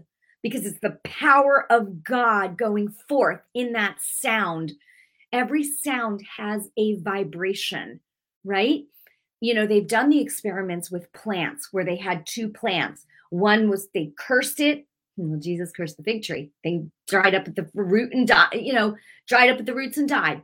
because 0.46 0.64
it's 0.64 0.78
the 0.78 0.96
power 1.02 1.66
of 1.72 2.04
God 2.04 2.56
going 2.56 2.88
forth 3.08 3.40
in 3.52 3.72
that 3.72 3.96
sound. 4.00 4.74
Every 5.32 5.64
sound 5.64 6.22
has 6.36 6.68
a 6.76 7.00
vibration, 7.00 7.98
right? 8.44 8.84
You 9.40 9.54
know, 9.54 9.66
they've 9.66 9.88
done 9.88 10.08
the 10.08 10.20
experiments 10.20 10.88
with 10.88 11.12
plants 11.12 11.72
where 11.72 11.84
they 11.84 11.96
had 11.96 12.28
two 12.28 12.48
plants. 12.48 13.06
One 13.30 13.68
was 13.68 13.88
they 13.92 14.12
cursed 14.16 14.60
it. 14.60 14.86
Well, 15.16 15.40
Jesus 15.40 15.72
cursed 15.72 15.96
the 15.96 16.04
fig 16.04 16.22
tree. 16.22 16.52
They 16.62 16.84
dried 17.08 17.34
up 17.34 17.48
at 17.48 17.56
the 17.56 17.68
root 17.74 18.14
and 18.14 18.28
died, 18.28 18.50
you 18.52 18.72
know, 18.72 18.96
dried 19.26 19.50
up 19.50 19.58
at 19.58 19.66
the 19.66 19.74
roots 19.74 19.98
and 19.98 20.08
died. 20.08 20.42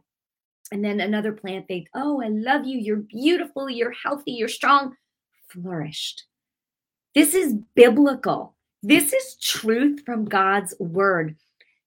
And 0.72 0.84
then 0.84 0.98
another 0.98 1.30
plant, 1.30 1.68
they, 1.68 1.86
oh, 1.94 2.20
I 2.20 2.26
love 2.28 2.66
you. 2.66 2.76
You're 2.76 2.96
beautiful. 2.96 3.70
You're 3.70 3.92
healthy. 3.92 4.32
You're 4.32 4.48
strong. 4.48 4.96
Flourished. 5.48 6.24
This 7.14 7.34
is 7.34 7.54
biblical. 7.76 8.56
This 8.82 9.12
is 9.12 9.36
truth 9.36 10.02
from 10.04 10.24
God's 10.24 10.74
word. 10.78 11.36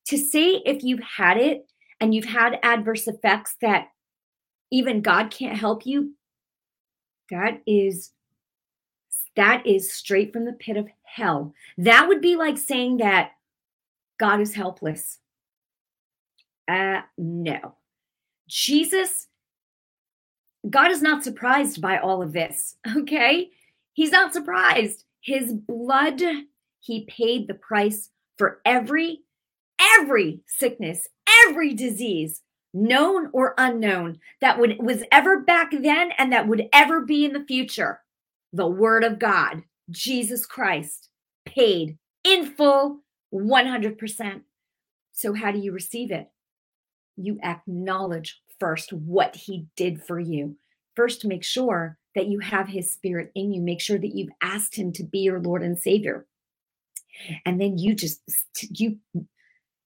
To 0.08 0.18
say 0.18 0.62
if 0.66 0.84
you've 0.84 1.02
had 1.02 1.38
it 1.38 1.68
and 2.00 2.14
you've 2.14 2.26
had 2.26 2.60
adverse 2.64 3.08
effects 3.08 3.56
that 3.62 3.88
even 4.72 5.02
God 5.02 5.32
can't 5.32 5.58
help 5.58 5.86
you, 5.86 6.14
that 7.30 7.62
is 7.66 8.12
that 9.36 9.66
is 9.68 9.92
straight 9.92 10.32
from 10.32 10.46
the 10.46 10.54
pit 10.54 10.78
of 10.78 10.88
hell. 11.04 11.54
That 11.78 12.08
would 12.08 12.22
be 12.22 12.36
like 12.36 12.58
saying 12.58 12.98
that 12.98 13.32
God 14.18 14.40
is 14.40 14.54
helpless. 14.54 15.20
Uh 16.68 17.02
no. 17.18 17.76
Jesus, 18.48 19.28
God 20.70 20.92
is 20.92 21.02
not 21.02 21.24
surprised 21.24 21.82
by 21.82 21.98
all 21.98 22.22
of 22.22 22.32
this, 22.32 22.78
okay? 22.98 23.50
He's 23.94 24.12
not 24.12 24.34
surprised. 24.34 25.04
His 25.22 25.52
blood, 25.52 26.22
he 26.86 27.06
paid 27.06 27.48
the 27.48 27.54
price 27.54 28.10
for 28.38 28.62
every, 28.66 29.22
every 29.80 30.42
sickness, 30.48 31.08
every 31.46 31.74
disease, 31.74 32.42
known 32.74 33.30
or 33.34 33.54
unknown, 33.58 34.20
that 34.42 34.60
would 34.60 34.78
was 34.80 35.04
ever 35.12 35.42
back 35.42 35.72
then 35.72 36.12
and 36.18 36.32
that 36.32 36.48
would 36.48 36.68
ever 36.74 37.02
be 37.02 37.26
in 37.26 37.34
the 37.34 37.46
future. 37.46 38.02
The 38.54 38.68
word 38.68 39.04
of 39.04 39.20
God, 39.20 39.64
Jesus 39.90 40.46
Christ, 40.46 41.10
paid 41.46 41.98
in 42.24 42.46
full 42.46 43.02
100%. 43.34 44.42
So, 45.14 45.34
how 45.34 45.52
do 45.52 45.60
you 45.60 45.72
receive 45.72 46.12
it? 46.12 46.30
you 47.18 47.40
acknowledge 47.44 48.42
first 48.60 48.94
what 48.94 49.36
he 49.36 49.68
did 49.76 50.02
for 50.02 50.20
you. 50.20 50.58
First, 50.96 51.26
make 51.26 51.44
sure 51.44 51.98
that 52.16 52.28
you 52.28 52.40
have 52.40 52.68
his 52.68 52.92
spirit 52.92 53.32
in 53.36 53.54
you. 53.54 53.62
Make 53.62 53.82
sure 53.82 53.98
that 53.98 54.16
you've 54.16 54.32
asked 54.42 54.76
him 54.76 54.94
to 54.94 55.04
be 55.04 55.20
your 55.20 55.40
Lord 55.40 55.62
and 55.64 55.78
Savior. 55.78 56.26
And 57.46 57.60
then 57.60 57.78
you 57.78 57.96
just, 57.96 58.22
you, 58.62 58.98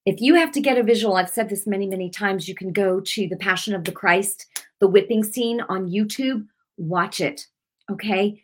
if 0.06 0.22
you 0.22 0.36
have 0.36 0.52
to 0.54 0.62
get 0.62 0.78
a 0.78 0.84
visual, 0.84 1.16
I've 1.16 1.30
said 1.30 1.50
this 1.50 1.68
many, 1.68 1.88
many 1.88 2.10
times, 2.10 2.48
you 2.48 2.56
can 2.56 2.72
go 2.72 3.00
to 3.00 3.28
the 3.28 3.38
Passion 3.38 3.74
of 3.76 3.84
the 3.84 3.92
Christ, 3.92 4.46
the 4.80 4.88
whipping 4.88 5.24
scene 5.24 5.62
on 5.70 5.90
YouTube, 5.90 6.48
watch 6.78 7.22
it. 7.22 7.46
Okay. 7.92 8.42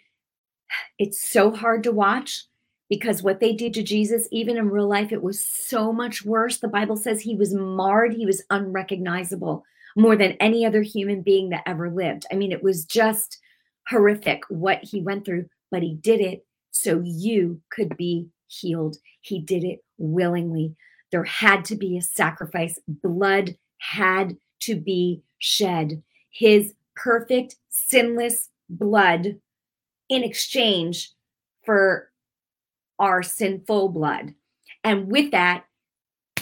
It's 0.99 1.23
so 1.23 1.51
hard 1.51 1.83
to 1.83 1.91
watch 1.91 2.45
because 2.89 3.23
what 3.23 3.39
they 3.39 3.53
did 3.53 3.73
to 3.75 3.83
Jesus, 3.83 4.27
even 4.31 4.57
in 4.57 4.69
real 4.69 4.87
life, 4.87 5.11
it 5.11 5.23
was 5.23 5.43
so 5.43 5.91
much 5.91 6.25
worse. 6.25 6.57
The 6.57 6.67
Bible 6.67 6.97
says 6.97 7.21
he 7.21 7.35
was 7.35 7.53
marred, 7.53 8.13
he 8.13 8.25
was 8.25 8.43
unrecognizable 8.49 9.63
more 9.95 10.15
than 10.15 10.33
any 10.33 10.65
other 10.65 10.81
human 10.81 11.21
being 11.21 11.49
that 11.49 11.63
ever 11.65 11.89
lived. 11.89 12.25
I 12.31 12.35
mean, 12.35 12.51
it 12.51 12.61
was 12.61 12.85
just 12.85 13.39
horrific 13.87 14.43
what 14.49 14.83
he 14.83 15.01
went 15.01 15.25
through, 15.25 15.45
but 15.71 15.83
he 15.83 15.95
did 15.95 16.19
it 16.19 16.45
so 16.71 17.01
you 17.03 17.61
could 17.71 17.95
be 17.95 18.27
healed. 18.47 18.97
He 19.21 19.39
did 19.39 19.63
it 19.63 19.79
willingly. 19.97 20.75
There 21.11 21.23
had 21.23 21.65
to 21.65 21.75
be 21.75 21.97
a 21.97 22.01
sacrifice, 22.01 22.79
blood 22.87 23.57
had 23.77 24.37
to 24.61 24.75
be 24.75 25.21
shed. 25.39 26.01
His 26.29 26.73
perfect, 26.95 27.55
sinless 27.69 28.49
blood 28.69 29.39
in 30.09 30.23
exchange 30.23 31.11
for 31.63 32.11
our 32.99 33.23
sinful 33.23 33.89
blood. 33.89 34.33
And 34.83 35.11
with 35.11 35.31
that 35.31 35.65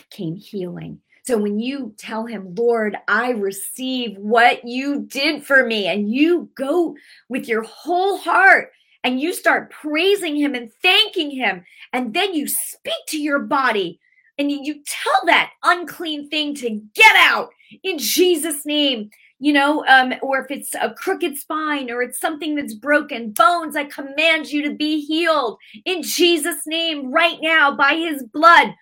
came 0.10 0.36
healing. 0.36 1.00
So 1.26 1.38
when 1.38 1.60
you 1.60 1.94
tell 1.98 2.26
him, 2.26 2.54
Lord, 2.54 2.98
I 3.08 3.32
receive 3.32 4.18
what 4.18 4.66
you 4.66 5.04
did 5.04 5.46
for 5.46 5.66
me, 5.66 5.88
and 5.88 6.12
you 6.12 6.50
go 6.56 6.96
with 7.30 7.48
your 7.48 7.63
whole 7.63 8.18
heart 8.18 8.72
and 9.04 9.20
you 9.20 9.34
start 9.34 9.72
praising 9.72 10.36
him 10.36 10.56
and 10.56 10.72
thanking 10.82 11.32
him, 11.32 11.63
and 11.92 12.13
then 12.13 12.34
you 12.34 12.48
speak 12.48 12.94
to 13.08 13.18
your 13.18 13.39
body 13.39 14.00
and 14.39 14.52
you, 14.52 14.82
tell 14.88 15.22
that 15.26 15.52
unclean 15.63 16.28
thing 16.30 16.56
to 16.56 16.82
get 16.96 17.16
out 17.16 17.50
in 17.84 18.00
Jesus' 18.00 18.66
name 18.66 19.12
you 19.44 19.52
know, 19.52 19.84
um, 19.88 20.13
or 20.22 20.39
if 20.39 20.50
it's 20.52 20.74
a 20.76 20.94
crooked 20.94 21.38
spine 21.38 21.92
or 21.92 22.02
it's 22.02 22.18
something 22.18 22.56
that's 22.56 22.74
broken, 22.74 23.32
bones, 23.32 23.76
I 23.76 23.84
command 23.84 24.50
you 24.50 24.62
to 24.63 24.74
be 24.74 25.06
healed 25.06 25.58
in 25.84 26.02
Jesus' 26.02 26.66
name 26.66 27.12
right 27.12 27.38
now 27.42 27.76
by 27.76 27.96
his 27.96 28.24
blood. 28.24 28.74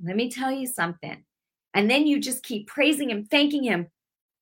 Let 0.00 0.14
me 0.14 0.30
tell 0.30 0.52
you 0.52 0.68
something. 0.68 1.24
And 1.74 1.90
then 1.90 2.06
you 2.06 2.20
just 2.20 2.44
keep 2.44 2.68
praising 2.68 3.10
him, 3.10 3.24
thanking 3.24 3.64
him. 3.64 3.88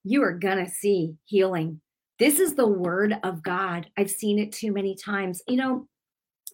You 0.05 0.23
are 0.23 0.38
to 0.38 0.71
see 0.71 1.14
healing. 1.25 1.81
This 2.18 2.40
is 2.40 2.54
the 2.54 2.66
word 2.66 3.16
of 3.22 3.42
God. 3.42 3.88
I've 3.96 4.11
seen 4.11 4.38
it 4.38 4.52
too 4.52 4.72
many 4.72 4.96
times. 4.96 5.40
You 5.46 5.57
know, 5.57 5.87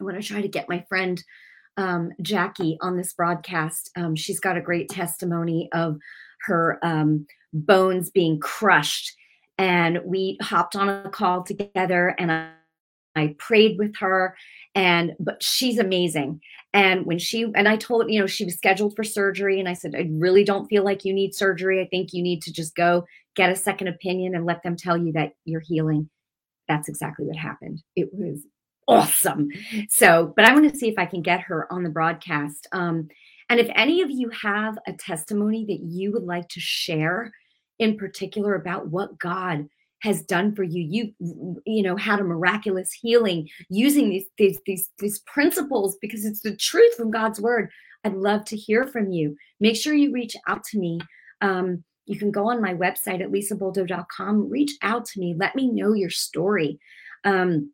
I 0.00 0.04
want 0.04 0.20
to 0.20 0.26
try 0.26 0.42
to 0.42 0.48
get 0.48 0.68
my 0.68 0.84
friend 0.88 1.22
um, 1.76 2.12
Jackie 2.20 2.76
on 2.82 2.96
this 2.96 3.14
broadcast. 3.14 3.90
Um, 3.96 4.14
she's 4.14 4.40
got 4.40 4.56
a 4.56 4.62
great 4.62 4.88
testimony 4.88 5.68
of 5.72 5.96
her 6.46 6.78
um, 6.82 7.26
bones 7.52 8.10
being 8.10 8.38
crushed. 8.40 9.14
And 9.56 10.00
we 10.04 10.36
hopped 10.42 10.76
on 10.76 10.88
a 10.88 11.08
call 11.08 11.44
together 11.44 12.14
and 12.18 12.30
I, 12.30 12.50
I 13.16 13.34
prayed 13.38 13.78
with 13.78 13.96
her 14.00 14.36
and 14.74 15.12
but 15.20 15.40
she's 15.40 15.78
amazing 15.78 16.40
and 16.72 17.06
when 17.06 17.18
she 17.18 17.44
and 17.54 17.68
i 17.68 17.76
told 17.76 18.10
you 18.10 18.18
know 18.18 18.26
she 18.26 18.44
was 18.44 18.56
scheduled 18.56 18.96
for 18.96 19.04
surgery 19.04 19.60
and 19.60 19.68
i 19.68 19.72
said 19.72 19.94
i 19.96 20.08
really 20.10 20.42
don't 20.42 20.66
feel 20.66 20.82
like 20.82 21.04
you 21.04 21.14
need 21.14 21.32
surgery 21.32 21.80
i 21.80 21.86
think 21.86 22.12
you 22.12 22.20
need 22.20 22.42
to 22.42 22.52
just 22.52 22.74
go 22.74 23.04
get 23.34 23.50
a 23.50 23.56
second 23.56 23.88
opinion 23.88 24.34
and 24.34 24.46
let 24.46 24.62
them 24.62 24.76
tell 24.76 24.96
you 24.96 25.12
that 25.12 25.32
you're 25.44 25.60
healing 25.60 26.08
that's 26.68 26.88
exactly 26.88 27.26
what 27.26 27.36
happened 27.36 27.82
it 27.96 28.08
was 28.12 28.40
awesome 28.88 29.48
so 29.88 30.32
but 30.36 30.44
i 30.44 30.52
want 30.52 30.70
to 30.70 30.78
see 30.78 30.88
if 30.88 30.98
i 30.98 31.06
can 31.06 31.22
get 31.22 31.40
her 31.40 31.70
on 31.72 31.82
the 31.82 31.90
broadcast 31.90 32.66
um, 32.72 33.08
and 33.50 33.60
if 33.60 33.70
any 33.74 34.02
of 34.02 34.10
you 34.10 34.30
have 34.30 34.78
a 34.86 34.92
testimony 34.92 35.64
that 35.66 35.80
you 35.82 36.12
would 36.12 36.24
like 36.24 36.48
to 36.48 36.60
share 36.60 37.32
in 37.78 37.96
particular 37.96 38.54
about 38.54 38.88
what 38.88 39.18
God 39.18 39.66
has 40.02 40.22
done 40.22 40.54
for 40.54 40.62
you, 40.62 41.14
you 41.18 41.60
you 41.66 41.82
know 41.82 41.96
had 41.96 42.20
a 42.20 42.24
miraculous 42.24 42.92
healing 42.92 43.48
using 43.68 44.10
these 44.10 44.26
these 44.38 44.60
these 44.66 44.90
these 44.98 45.20
principles 45.20 45.96
because 46.00 46.24
it's 46.24 46.40
the 46.40 46.56
truth 46.56 46.94
from 46.94 47.10
God's 47.10 47.40
word. 47.40 47.70
I'd 48.04 48.14
love 48.14 48.44
to 48.46 48.56
hear 48.56 48.86
from 48.86 49.10
you. 49.10 49.36
Make 49.60 49.76
sure 49.76 49.94
you 49.94 50.12
reach 50.12 50.36
out 50.46 50.62
to 50.64 50.78
me. 50.78 51.00
Um, 51.40 51.84
you 52.06 52.18
can 52.18 52.30
go 52.30 52.50
on 52.50 52.60
my 52.60 52.74
website 52.74 53.22
at 53.22 53.30
lisaboldo.com, 53.30 54.50
reach 54.50 54.72
out 54.82 55.06
to 55.06 55.20
me, 55.20 55.34
let 55.36 55.54
me 55.54 55.68
know 55.70 55.92
your 55.92 56.10
story. 56.10 56.78
Um, 57.24 57.72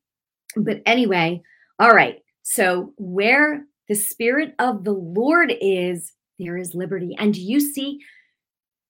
but 0.57 0.81
anyway, 0.87 1.43
all 1.79 1.95
right. 1.95 2.19
So, 2.43 2.93
where 2.97 3.65
the 3.89 3.95
Spirit 3.95 4.55
of 4.59 4.85
the 4.85 4.93
Lord 4.93 5.53
is, 5.61 6.13
there 6.39 6.57
is 6.57 6.75
liberty. 6.75 7.17
And 7.19 7.37
you 7.37 7.61
see, 7.61 7.99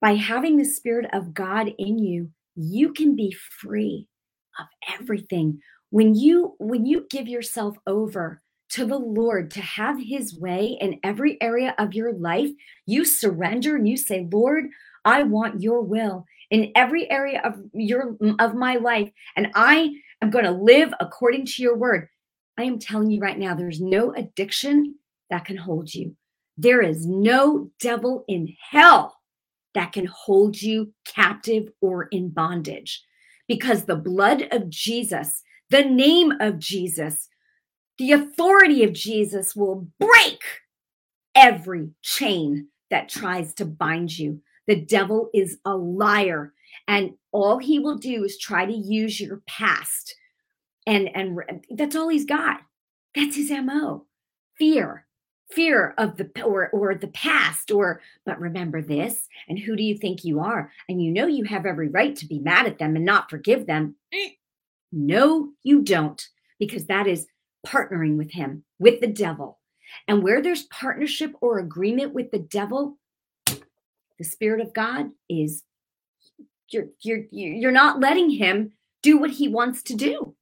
by 0.00 0.14
having 0.14 0.57
the 0.57 0.64
Spirit 0.64 1.07
of 1.12 1.35
God 1.35 1.70
in 1.79 1.98
you, 1.98 2.31
you 2.55 2.92
can 2.92 3.16
be 3.16 3.35
free 3.61 4.07
of 4.59 4.66
everything. 4.98 5.61
When 5.90 6.14
you 6.14 6.55
when 6.59 6.87
you 6.87 7.07
give 7.11 7.29
yourself 7.29 7.76
over 7.87 8.42
to 8.70 8.87
the 8.87 8.98
Lord 8.98 9.50
to 9.53 9.61
have 9.61 10.00
his 10.00 10.38
way 10.38 10.79
in 10.81 11.00
every 11.03 11.37
area 11.40 11.74
of 11.79 11.94
your 11.94 12.12
life, 12.12 12.50
you 12.87 13.05
surrender 13.05 13.76
and 13.76 13.88
you 13.88 13.96
say, 13.96 14.29
"Lord, 14.31 14.66
I 15.04 15.22
want 15.22 15.62
your 15.62 15.82
will 15.82 16.26
in 16.50 16.72
every 16.74 17.10
area 17.10 17.40
of 17.44 17.54
your 17.72 18.16
of 18.38 18.54
my 18.54 18.76
life 18.76 19.10
and 19.36 19.48
I 19.54 19.90
am 20.22 20.30
going 20.30 20.44
to 20.44 20.50
live 20.50 20.92
according 21.00 21.46
to 21.46 21.62
your 21.62 21.76
word." 21.76 22.08
I 22.58 22.64
am 22.64 22.78
telling 22.78 23.10
you 23.10 23.20
right 23.20 23.38
now 23.38 23.54
there's 23.54 23.80
no 23.80 24.12
addiction 24.14 24.96
that 25.30 25.44
can 25.44 25.56
hold 25.56 25.94
you. 25.94 26.16
There 26.58 26.82
is 26.82 27.06
no 27.06 27.70
devil 27.80 28.24
in 28.28 28.54
hell 28.70 29.16
that 29.74 29.92
can 29.92 30.06
hold 30.06 30.60
you 30.60 30.92
captive 31.06 31.68
or 31.80 32.04
in 32.10 32.28
bondage 32.28 33.02
because 33.48 33.84
the 33.84 33.96
blood 33.96 34.46
of 34.52 34.68
Jesus, 34.68 35.42
the 35.70 35.84
name 35.84 36.32
of 36.40 36.58
Jesus, 36.58 37.28
the 37.98 38.12
authority 38.12 38.84
of 38.84 38.92
Jesus 38.92 39.56
will 39.56 39.88
break 39.98 40.42
every 41.34 41.90
chain 42.02 42.68
that 42.90 43.08
tries 43.08 43.54
to 43.54 43.64
bind 43.64 44.18
you. 44.18 44.40
The 44.70 44.80
devil 44.80 45.30
is 45.35 45.59
a 45.64 45.74
liar 45.74 46.52
and 46.87 47.14
all 47.33 47.59
he 47.59 47.80
will 47.80 47.98
do 47.98 48.22
is 48.22 48.38
try 48.38 48.66
to 48.66 48.72
use 48.72 49.20
your 49.20 49.42
past 49.48 50.14
and 50.87 51.11
and 51.12 51.40
that's 51.70 51.96
all 51.96 52.09
he's 52.09 52.24
got. 52.24 52.61
That's 53.16 53.35
his 53.35 53.50
MO. 53.50 54.06
Fear, 54.59 55.06
fear 55.50 55.92
of 55.98 56.18
the 56.18 56.30
or 56.44 56.70
or 56.70 56.94
the 56.94 57.09
past 57.09 57.72
or 57.72 58.00
but 58.24 58.38
remember 58.38 58.80
this 58.80 59.26
and 59.48 59.59
who 59.59 59.74
do 59.74 59.83
you 59.83 59.98
think 59.98 60.22
you 60.22 60.38
are 60.38 60.70
and 60.88 61.02
you 61.02 61.11
know 61.11 61.26
you 61.26 61.42
have 61.42 61.66
every 61.66 61.88
right 61.88 62.14
to 62.14 62.26
be 62.28 62.38
mad 62.38 62.66
at 62.66 62.78
them 62.78 62.94
and 62.94 63.04
not 63.04 63.28
forgive 63.28 63.66
them 63.66 63.96
no 64.92 65.48
you 65.64 65.83
don't 65.83 66.28
because 66.61 66.87
that 66.87 67.09
is 67.09 67.26
partnering 67.66 68.16
with 68.16 68.30
him 68.30 68.62
with 68.78 69.00
the 69.00 69.09
devil 69.09 69.59
and 70.06 70.22
where 70.22 70.40
there's 70.40 70.62
partnership 70.64 71.35
or 71.40 71.59
agreement 71.59 72.14
with 72.14 72.30
the 72.30 72.38
devil 72.38 72.96
the 74.20 74.24
spirit 74.24 74.61
of 74.61 74.72
god 74.72 75.06
is 75.28 75.64
you're 76.68 76.87
you're 77.00 77.24
you're 77.33 77.72
not 77.72 77.98
letting 77.98 78.30
him 78.30 78.70
do 79.02 79.18
what 79.18 79.30
he 79.30 79.48
wants 79.48 79.83
to 79.83 79.94
do 79.94 80.37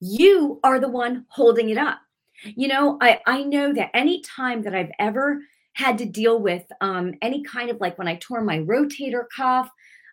you 0.00 0.58
are 0.64 0.80
the 0.80 0.88
one 0.88 1.26
holding 1.28 1.68
it 1.68 1.76
up 1.76 1.98
you 2.44 2.68
know, 2.68 2.98
I, 3.00 3.20
I 3.26 3.42
know 3.42 3.72
that 3.72 3.90
any 3.94 4.20
time 4.20 4.62
that 4.62 4.74
I've 4.74 4.92
ever 4.98 5.40
had 5.74 5.98
to 5.98 6.06
deal 6.06 6.40
with 6.40 6.64
um, 6.80 7.14
any 7.22 7.42
kind 7.42 7.70
of 7.70 7.80
like 7.80 7.98
when 7.98 8.08
I 8.08 8.16
tore 8.16 8.42
my 8.42 8.58
rotator 8.58 9.24
cuff 9.34 9.70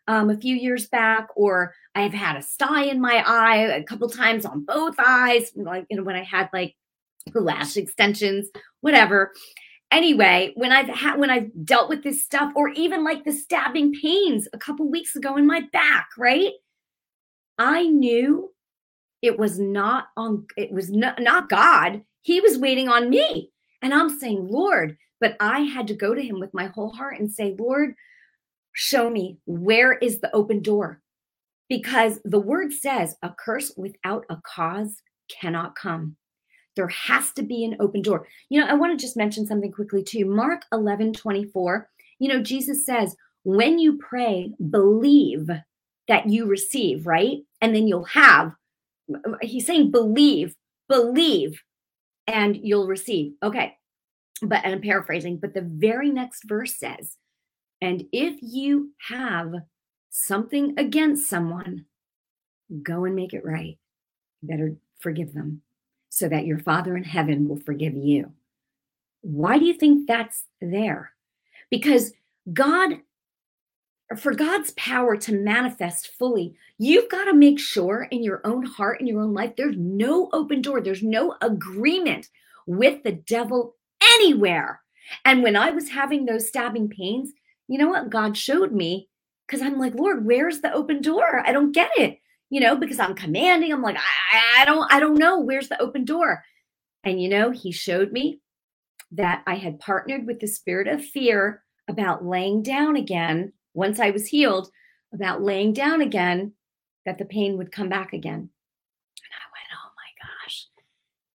um, 0.07 0.29
a 0.29 0.37
few 0.37 0.55
years 0.55 0.87
back, 0.87 1.27
or 1.35 1.73
I've 1.95 2.13
had 2.13 2.35
a 2.35 2.41
sty 2.41 2.83
in 2.83 3.01
my 3.01 3.23
eye 3.25 3.57
a 3.57 3.83
couple 3.83 4.09
times 4.09 4.45
on 4.45 4.65
both 4.65 4.95
eyes, 4.99 5.51
like 5.55 5.85
you 5.89 5.97
know, 5.97 6.03
when 6.03 6.15
I 6.15 6.23
had 6.23 6.49
like 6.53 6.75
lash 7.33 7.77
extensions, 7.77 8.49
whatever. 8.81 9.33
Anyway, 9.95 10.51
when 10.55 10.71
I've 10.71 10.89
had 10.89 11.17
when 11.17 11.29
I've 11.29 11.49
dealt 11.63 11.89
with 11.89 12.03
this 12.03 12.23
stuff, 12.23 12.51
or 12.55 12.69
even 12.69 13.03
like 13.03 13.23
the 13.23 13.31
stabbing 13.31 13.93
pains 13.93 14.47
a 14.53 14.57
couple 14.57 14.89
weeks 14.89 15.15
ago 15.15 15.37
in 15.37 15.47
my 15.47 15.61
back, 15.71 16.09
right? 16.17 16.51
I 17.57 17.87
knew 17.87 18.51
it 19.21 19.39
was 19.39 19.57
not 19.57 20.07
on 20.17 20.45
it 20.57 20.71
was 20.71 20.91
not, 20.91 21.21
not 21.21 21.49
God 21.49 22.01
he 22.25 22.41
was 22.41 22.57
waiting 22.57 22.89
on 22.89 23.11
me. 23.11 23.51
And 23.83 23.93
I'm 23.93 24.09
saying, 24.19 24.47
Lord, 24.49 24.97
but 25.21 25.37
I 25.39 25.59
had 25.59 25.87
to 25.87 25.93
go 25.93 26.15
to 26.15 26.21
him 26.21 26.39
with 26.39 26.55
my 26.55 26.65
whole 26.65 26.89
heart 26.89 27.19
and 27.19 27.31
say, 27.31 27.55
Lord, 27.57 27.93
show 28.73 29.11
me 29.11 29.37
where 29.45 29.93
is 29.93 30.21
the 30.21 30.35
open 30.35 30.63
door? 30.63 31.01
Because 31.69 32.19
the 32.25 32.39
word 32.39 32.73
says 32.73 33.15
a 33.21 33.29
curse 33.29 33.71
without 33.77 34.25
a 34.31 34.37
cause 34.43 35.03
cannot 35.29 35.75
come. 35.75 36.17
There 36.75 36.87
has 36.87 37.31
to 37.33 37.43
be 37.43 37.63
an 37.63 37.77
open 37.79 38.01
door. 38.01 38.27
You 38.49 38.59
know, 38.59 38.67
I 38.67 38.73
want 38.73 38.97
to 38.97 39.03
just 39.03 39.17
mention 39.17 39.45
something 39.45 39.71
quickly 39.71 40.03
too. 40.03 40.25
Mark 40.25 40.63
11 40.71 41.13
24, 41.13 41.89
you 42.19 42.29
know, 42.29 42.41
Jesus 42.41 42.85
says, 42.85 43.15
when 43.43 43.79
you 43.79 43.97
pray, 43.97 44.51
believe 44.69 45.49
that 46.07 46.29
you 46.29 46.45
receive, 46.45 47.07
right? 47.07 47.37
And 47.61 47.75
then 47.75 47.87
you'll 47.87 48.05
have. 48.05 48.53
He's 49.41 49.65
saying, 49.65 49.91
believe, 49.91 50.55
believe 50.89 51.61
and 52.27 52.57
you'll 52.61 52.87
receive. 52.87 53.33
Okay. 53.43 53.75
But 54.41 54.61
and 54.65 54.73
I'm 54.73 54.81
paraphrasing, 54.81 55.37
but 55.37 55.53
the 55.53 55.61
very 55.61 56.09
next 56.09 56.43
verse 56.45 56.75
says, 56.75 57.17
and 57.81 58.03
if 58.11 58.39
you 58.41 58.91
have 59.07 59.53
something 60.09 60.73
against 60.77 61.29
someone, 61.29 61.85
go 62.83 63.05
and 63.05 63.15
make 63.15 63.33
it 63.33 63.45
right. 63.45 63.77
better 64.41 64.75
forgive 64.99 65.33
them 65.33 65.61
so 66.15 66.29
that 66.29 66.45
your 66.45 66.57
Father 66.57 66.95
in 66.95 67.03
heaven 67.03 67.45
will 67.45 67.59
forgive 67.59 67.93
you. 67.93 68.31
Why 69.19 69.59
do 69.59 69.65
you 69.65 69.73
think 69.73 70.07
that's 70.07 70.45
there? 70.61 71.11
Because 71.69 72.13
God 72.53 72.99
for 74.17 74.33
God's 74.33 74.71
power 74.77 75.17
to 75.17 75.33
manifest 75.33 76.11
fully, 76.17 76.55
you've 76.77 77.09
got 77.09 77.25
to 77.25 77.33
make 77.33 77.59
sure 77.59 78.07
in 78.11 78.23
your 78.23 78.39
own 78.45 78.63
heart, 78.63 79.01
in 79.01 79.07
your 79.07 79.19
own 79.19 79.33
life, 79.33 79.55
there's 79.57 79.75
no 79.77 80.29
open 80.31 80.61
door, 80.61 80.79
there's 80.79 81.03
no 81.03 81.35
agreement 81.41 82.29
with 82.65 83.03
the 83.03 83.11
devil 83.11 83.75
anywhere. 84.01 84.81
And 85.25 85.43
when 85.43 85.57
I 85.57 85.71
was 85.71 85.89
having 85.89 86.25
those 86.25 86.47
stabbing 86.47 86.87
pains, 86.87 87.33
you 87.67 87.77
know 87.77 87.89
what 87.89 88.11
God 88.11 88.37
showed 88.37 88.71
me? 88.71 89.09
Because 89.47 89.61
I'm 89.61 89.79
like, 89.79 89.95
Lord, 89.95 90.23
where's 90.23 90.61
the 90.61 90.71
open 90.71 91.01
door? 91.01 91.41
I 91.45 91.51
don't 91.51 91.73
get 91.73 91.91
it. 91.97 92.19
You 92.49 92.61
know, 92.61 92.75
because 92.75 92.99
I'm 92.99 93.15
commanding. 93.15 93.73
I'm 93.73 93.81
like, 93.81 93.97
I, 93.97 94.61
I 94.61 94.65
don't, 94.65 94.91
I 94.91 94.99
don't 94.99 95.17
know. 95.17 95.39
Where's 95.39 95.67
the 95.67 95.81
open 95.81 96.05
door? 96.05 96.43
And 97.03 97.21
you 97.21 97.29
know, 97.29 97.51
he 97.51 97.71
showed 97.71 98.11
me 98.11 98.39
that 99.11 99.43
I 99.47 99.55
had 99.55 99.79
partnered 99.79 100.25
with 100.25 100.39
the 100.39 100.47
spirit 100.47 100.87
of 100.87 101.03
fear 101.03 101.63
about 101.87 102.25
laying 102.25 102.63
down 102.63 102.95
again 102.95 103.53
once 103.73 103.99
I 103.99 104.11
was 104.11 104.27
healed 104.27 104.69
about 105.13 105.43
laying 105.43 105.73
down 105.73 106.01
again, 106.01 106.53
that 107.05 107.17
the 107.17 107.25
pain 107.25 107.57
would 107.57 107.71
come 107.71 107.89
back 107.89 108.13
again. 108.13 108.33
And 108.33 109.31
I 109.31 109.47
went, 109.53 109.67
oh 109.73 109.91
my 109.95 110.27
gosh. 110.45 110.67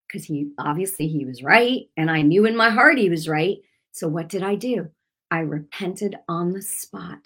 Because 0.07 0.25
he 0.27 0.51
obviously 0.59 1.07
he 1.07 1.25
was 1.25 1.43
right. 1.43 1.83
And 1.97 2.11
I 2.11 2.23
knew 2.23 2.45
in 2.45 2.57
my 2.57 2.71
heart 2.71 2.99
he 2.99 3.09
was 3.09 3.29
right. 3.29 3.59
So 3.93 4.09
what 4.09 4.29
did 4.29 4.43
I 4.43 4.55
do? 4.57 4.89
I 5.31 5.41
repented 5.41 6.17
on 6.29 6.53
the 6.53 6.63
spot. 6.63 7.21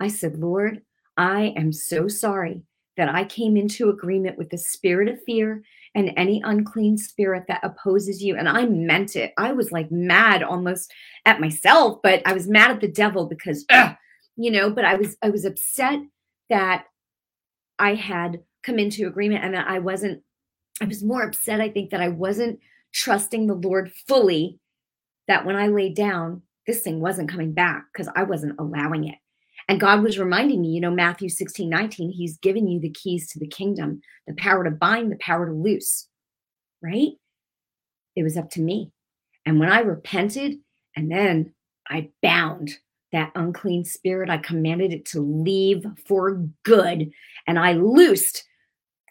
I 0.00 0.08
said, 0.08 0.38
Lord, 0.38 0.82
I 1.16 1.54
am 1.56 1.72
so 1.72 2.08
sorry 2.08 2.62
that 2.96 3.08
I 3.08 3.24
came 3.24 3.56
into 3.56 3.90
agreement 3.90 4.38
with 4.38 4.50
the 4.50 4.58
spirit 4.58 5.08
of 5.08 5.22
fear 5.24 5.62
and 5.94 6.12
any 6.16 6.42
unclean 6.44 6.98
spirit 6.98 7.44
that 7.48 7.64
opposes 7.64 8.22
you. 8.22 8.36
And 8.36 8.48
I 8.48 8.66
meant 8.66 9.16
it. 9.16 9.32
I 9.38 9.52
was 9.52 9.72
like 9.72 9.90
mad 9.90 10.42
almost 10.42 10.92
at 11.24 11.40
myself, 11.40 12.00
but 12.02 12.22
I 12.26 12.32
was 12.32 12.48
mad 12.48 12.70
at 12.70 12.80
the 12.80 12.88
devil 12.88 13.26
because 13.26 13.64
ugh, 13.70 13.94
you 14.36 14.50
know, 14.50 14.70
but 14.70 14.84
I 14.84 14.96
was 14.96 15.16
I 15.22 15.30
was 15.30 15.44
upset 15.44 16.00
that 16.50 16.84
I 17.78 17.94
had 17.94 18.40
come 18.62 18.78
into 18.78 19.06
agreement 19.06 19.44
and 19.44 19.54
that 19.54 19.68
I 19.68 19.78
wasn't 19.78 20.22
I 20.80 20.84
was 20.84 21.02
more 21.02 21.22
upset 21.22 21.60
I 21.60 21.70
think 21.70 21.90
that 21.90 22.02
I 22.02 22.08
wasn't 22.08 22.60
trusting 22.92 23.46
the 23.46 23.54
Lord 23.54 23.92
fully 24.06 24.58
that 25.28 25.44
when 25.44 25.56
I 25.56 25.68
laid 25.68 25.94
down 25.94 26.42
this 26.66 26.80
thing 26.80 27.00
wasn't 27.00 27.30
coming 27.30 27.52
back 27.52 27.84
because 27.92 28.08
I 28.14 28.24
wasn't 28.24 28.58
allowing 28.58 29.08
it. 29.08 29.16
And 29.68 29.80
God 29.80 30.02
was 30.02 30.18
reminding 30.18 30.60
me, 30.60 30.68
you 30.68 30.80
know, 30.80 30.92
Matthew 30.92 31.28
16, 31.28 31.68
19, 31.68 32.10
He's 32.10 32.38
given 32.38 32.68
you 32.68 32.80
the 32.80 32.90
keys 32.90 33.28
to 33.30 33.38
the 33.38 33.48
kingdom, 33.48 34.00
the 34.26 34.34
power 34.34 34.64
to 34.64 34.70
bind, 34.70 35.10
the 35.10 35.16
power 35.16 35.46
to 35.46 35.52
loose, 35.52 36.08
right? 36.82 37.12
It 38.14 38.22
was 38.22 38.36
up 38.36 38.50
to 38.50 38.60
me. 38.60 38.92
And 39.44 39.58
when 39.58 39.70
I 39.70 39.80
repented 39.80 40.56
and 40.94 41.10
then 41.10 41.52
I 41.88 42.10
bound 42.22 42.76
that 43.12 43.32
unclean 43.34 43.84
spirit. 43.84 44.30
I 44.30 44.38
commanded 44.38 44.92
it 44.92 45.04
to 45.06 45.20
leave 45.20 45.86
for 46.06 46.46
good. 46.64 47.10
And 47.46 47.58
I 47.58 47.72
loosed 47.72 48.44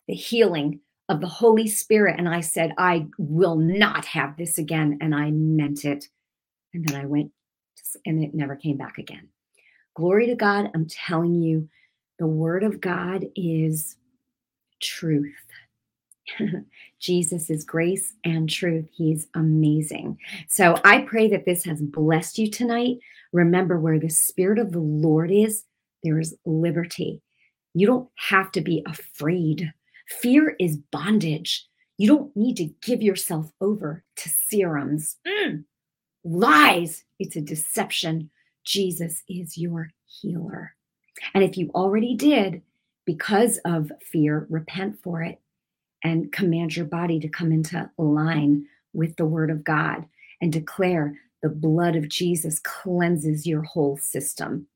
the 0.08 0.14
healing 0.14 0.80
of 1.10 1.22
the 1.22 1.28
Holy 1.28 1.68
Spirit. 1.68 2.20
And 2.20 2.28
I 2.28 2.42
said, 2.42 2.74
I 2.78 3.08
will 3.18 3.56
not 3.56 4.06
have 4.06 4.38
this 4.38 4.58
again. 4.58 4.98
And 5.02 5.16
I 5.16 5.32
meant 5.32 5.86
it. 5.86 6.06
And 6.74 6.88
then 6.88 7.00
I 7.00 7.06
went, 7.06 7.32
and 8.06 8.24
it 8.24 8.34
never 8.34 8.56
came 8.56 8.78
back 8.78 8.98
again. 8.98 9.30
Glory 9.96 10.28
to 10.28 10.36
God. 10.36 10.70
I'm 10.76 10.88
telling 10.88 11.42
you, 11.42 11.70
the 12.20 12.28
word 12.28 12.64
of 12.64 12.82
God 12.82 13.26
is 13.36 13.96
truth. 14.82 15.34
Jesus 17.00 17.50
is 17.50 17.64
grace 17.64 18.14
and 18.24 18.50
truth. 18.50 18.88
He's 18.92 19.28
amazing. 19.36 20.18
So 20.50 20.80
I 20.84 21.02
pray 21.02 21.30
that 21.30 21.46
this 21.46 21.64
has 21.66 21.82
blessed 21.82 22.38
you 22.38 22.52
tonight. 22.52 22.98
Remember, 23.32 23.80
where 23.80 24.00
the 24.00 24.10
Spirit 24.10 24.60
of 24.60 24.72
the 24.72 24.80
Lord 24.80 25.32
is, 25.32 25.64
there 26.04 26.20
is 26.20 26.36
liberty. 26.46 27.22
You 27.74 27.88
don't 27.88 28.10
have 28.16 28.52
to 28.54 28.62
be 28.62 28.84
afraid. 28.88 29.74
Fear 30.08 30.56
is 30.60 30.78
bondage. 30.92 31.66
You 31.98 32.08
don't 32.08 32.36
need 32.36 32.58
to 32.58 32.70
give 32.82 33.02
yourself 33.02 33.52
over 33.62 34.04
to 34.18 34.30
serums. 34.50 35.18
Mm. 35.28 35.64
Lies. 36.24 37.04
It's 37.20 37.36
a 37.36 37.42
deception. 37.42 38.30
Jesus 38.66 39.24
is 39.30 39.58
your 39.58 39.92
healer. 40.06 40.76
And 41.34 41.44
if 41.44 41.58
you 41.58 41.72
already 41.74 42.16
did, 42.16 42.62
because 43.06 43.60
of 43.66 43.92
fear, 44.02 44.48
repent 44.50 45.00
for 45.02 45.22
it 45.22 45.40
and 46.04 46.32
command 46.32 46.76
your 46.76 46.86
body 46.86 47.20
to 47.20 47.30
come 47.30 47.52
into 47.52 47.90
line 47.98 48.66
with 48.94 49.16
the 49.16 49.26
word 49.26 49.50
of 49.50 49.64
God 49.64 50.06
and 50.42 50.52
declare 50.52 51.20
the 51.42 51.50
blood 51.50 51.96
of 51.96 52.10
Jesus 52.10 52.60
cleanses 52.60 53.46
your 53.46 53.62
whole 53.62 53.98
system. 53.98 54.68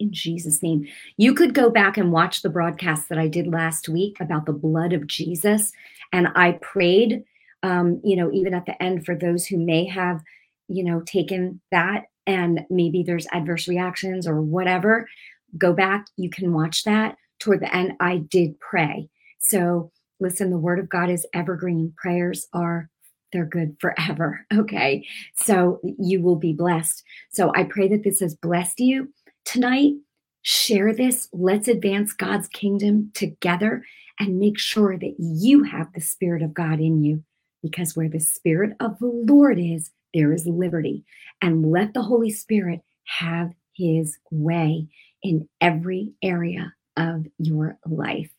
In 0.00 0.12
Jesus' 0.12 0.62
name. 0.62 0.88
You 1.16 1.34
could 1.34 1.54
go 1.54 1.70
back 1.70 1.96
and 1.96 2.10
watch 2.10 2.42
the 2.42 2.50
broadcast 2.50 3.08
that 3.08 3.18
I 3.18 3.28
did 3.28 3.46
last 3.46 3.88
week 3.88 4.16
about 4.18 4.44
the 4.44 4.52
blood 4.52 4.92
of 4.92 5.06
Jesus. 5.06 5.72
And 6.12 6.28
I 6.34 6.58
prayed, 6.62 7.22
um, 7.62 8.00
you 8.02 8.16
know, 8.16 8.32
even 8.32 8.54
at 8.54 8.66
the 8.66 8.80
end 8.82 9.06
for 9.06 9.14
those 9.14 9.46
who 9.46 9.56
may 9.56 9.84
have, 9.86 10.20
you 10.66 10.82
know, 10.82 11.00
taken 11.02 11.60
that 11.70 12.06
and 12.26 12.60
maybe 12.70 13.02
there's 13.02 13.26
adverse 13.32 13.68
reactions 13.68 14.26
or 14.26 14.40
whatever. 14.40 15.08
Go 15.56 15.72
back, 15.72 16.06
you 16.16 16.30
can 16.30 16.52
watch 16.52 16.84
that. 16.84 17.16
Toward 17.38 17.60
the 17.60 17.74
end, 17.74 17.92
I 18.00 18.18
did 18.18 18.58
pray. 18.60 19.08
So 19.38 19.92
listen, 20.20 20.50
the 20.50 20.58
word 20.58 20.78
of 20.78 20.88
God 20.88 21.10
is 21.10 21.26
evergreen. 21.34 21.92
Prayers 21.96 22.46
are 22.52 22.88
they're 23.32 23.44
good 23.44 23.76
forever. 23.80 24.46
Okay. 24.54 25.04
So 25.34 25.80
you 25.98 26.22
will 26.22 26.36
be 26.36 26.52
blessed. 26.52 27.02
So 27.30 27.52
I 27.54 27.64
pray 27.64 27.88
that 27.88 28.04
this 28.04 28.20
has 28.20 28.34
blessed 28.34 28.78
you 28.78 29.12
tonight. 29.44 29.94
Share 30.42 30.94
this. 30.94 31.28
Let's 31.32 31.66
advance 31.66 32.12
God's 32.12 32.46
kingdom 32.48 33.10
together 33.14 33.84
and 34.20 34.38
make 34.38 34.58
sure 34.58 34.96
that 34.96 35.14
you 35.18 35.64
have 35.64 35.92
the 35.92 36.00
Spirit 36.00 36.42
of 36.42 36.54
God 36.54 36.78
in 36.80 37.02
you. 37.02 37.24
Because 37.62 37.96
where 37.96 38.08
the 38.08 38.20
Spirit 38.20 38.76
of 38.78 38.98
the 39.00 39.08
Lord 39.08 39.58
is, 39.58 39.90
there 40.14 40.32
is 40.32 40.46
liberty. 40.46 41.04
And 41.42 41.70
let 41.70 41.92
the 41.92 42.02
Holy 42.02 42.30
Spirit 42.30 42.80
have 43.04 43.52
his 43.76 44.16
way 44.30 44.86
in 45.22 45.48
every 45.60 46.12
area 46.22 46.72
of 46.96 47.26
your 47.38 47.76
life. 47.86 48.30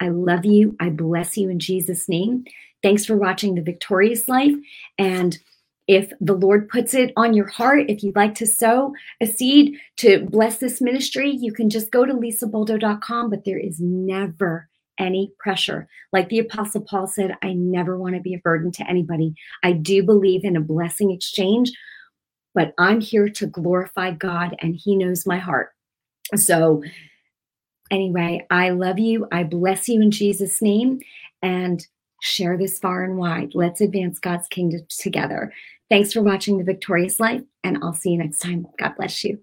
I 0.00 0.08
love 0.08 0.44
you. 0.44 0.76
I 0.80 0.90
bless 0.90 1.36
you 1.36 1.48
in 1.48 1.58
Jesus' 1.58 2.08
name. 2.08 2.44
Thanks 2.82 3.04
for 3.04 3.16
watching 3.16 3.54
The 3.54 3.62
Victorious 3.62 4.28
Life. 4.28 4.54
And 4.98 5.38
if 5.88 6.12
the 6.20 6.34
Lord 6.34 6.68
puts 6.68 6.94
it 6.94 7.12
on 7.16 7.34
your 7.34 7.46
heart, 7.46 7.88
if 7.88 8.02
you'd 8.02 8.16
like 8.16 8.34
to 8.36 8.46
sow 8.46 8.92
a 9.20 9.26
seed 9.26 9.78
to 9.98 10.26
bless 10.26 10.58
this 10.58 10.80
ministry, 10.80 11.30
you 11.30 11.52
can 11.52 11.70
just 11.70 11.90
go 11.90 12.04
to 12.04 12.12
lisaboldo.com, 12.12 13.30
but 13.30 13.44
there 13.44 13.58
is 13.58 13.80
never 13.80 14.68
any 14.98 15.32
pressure. 15.38 15.88
Like 16.12 16.28
the 16.28 16.38
Apostle 16.38 16.82
Paul 16.82 17.06
said, 17.06 17.36
I 17.42 17.52
never 17.52 17.98
want 17.98 18.14
to 18.14 18.20
be 18.20 18.34
a 18.34 18.38
burden 18.38 18.72
to 18.72 18.88
anybody. 18.88 19.34
I 19.62 19.72
do 19.72 20.02
believe 20.02 20.44
in 20.44 20.56
a 20.56 20.60
blessing 20.60 21.10
exchange, 21.10 21.72
but 22.54 22.74
I'm 22.78 23.00
here 23.00 23.28
to 23.28 23.46
glorify 23.46 24.12
God 24.12 24.56
and 24.60 24.76
He 24.76 24.96
knows 24.96 25.26
my 25.26 25.38
heart. 25.38 25.72
So 26.34 26.82
Anyway, 27.90 28.44
I 28.50 28.70
love 28.70 28.98
you. 28.98 29.28
I 29.30 29.44
bless 29.44 29.88
you 29.88 30.00
in 30.00 30.10
Jesus' 30.10 30.60
name 30.60 31.00
and 31.42 31.86
share 32.22 32.56
this 32.56 32.78
far 32.78 33.04
and 33.04 33.16
wide. 33.16 33.52
Let's 33.54 33.80
advance 33.80 34.18
God's 34.18 34.48
kingdom 34.48 34.80
together. 34.88 35.52
Thanks 35.88 36.12
for 36.12 36.22
watching 36.22 36.58
The 36.58 36.64
Victorious 36.64 37.20
Life, 37.20 37.42
and 37.62 37.78
I'll 37.82 37.94
see 37.94 38.10
you 38.10 38.18
next 38.18 38.40
time. 38.40 38.66
God 38.78 38.94
bless 38.96 39.22
you. 39.22 39.38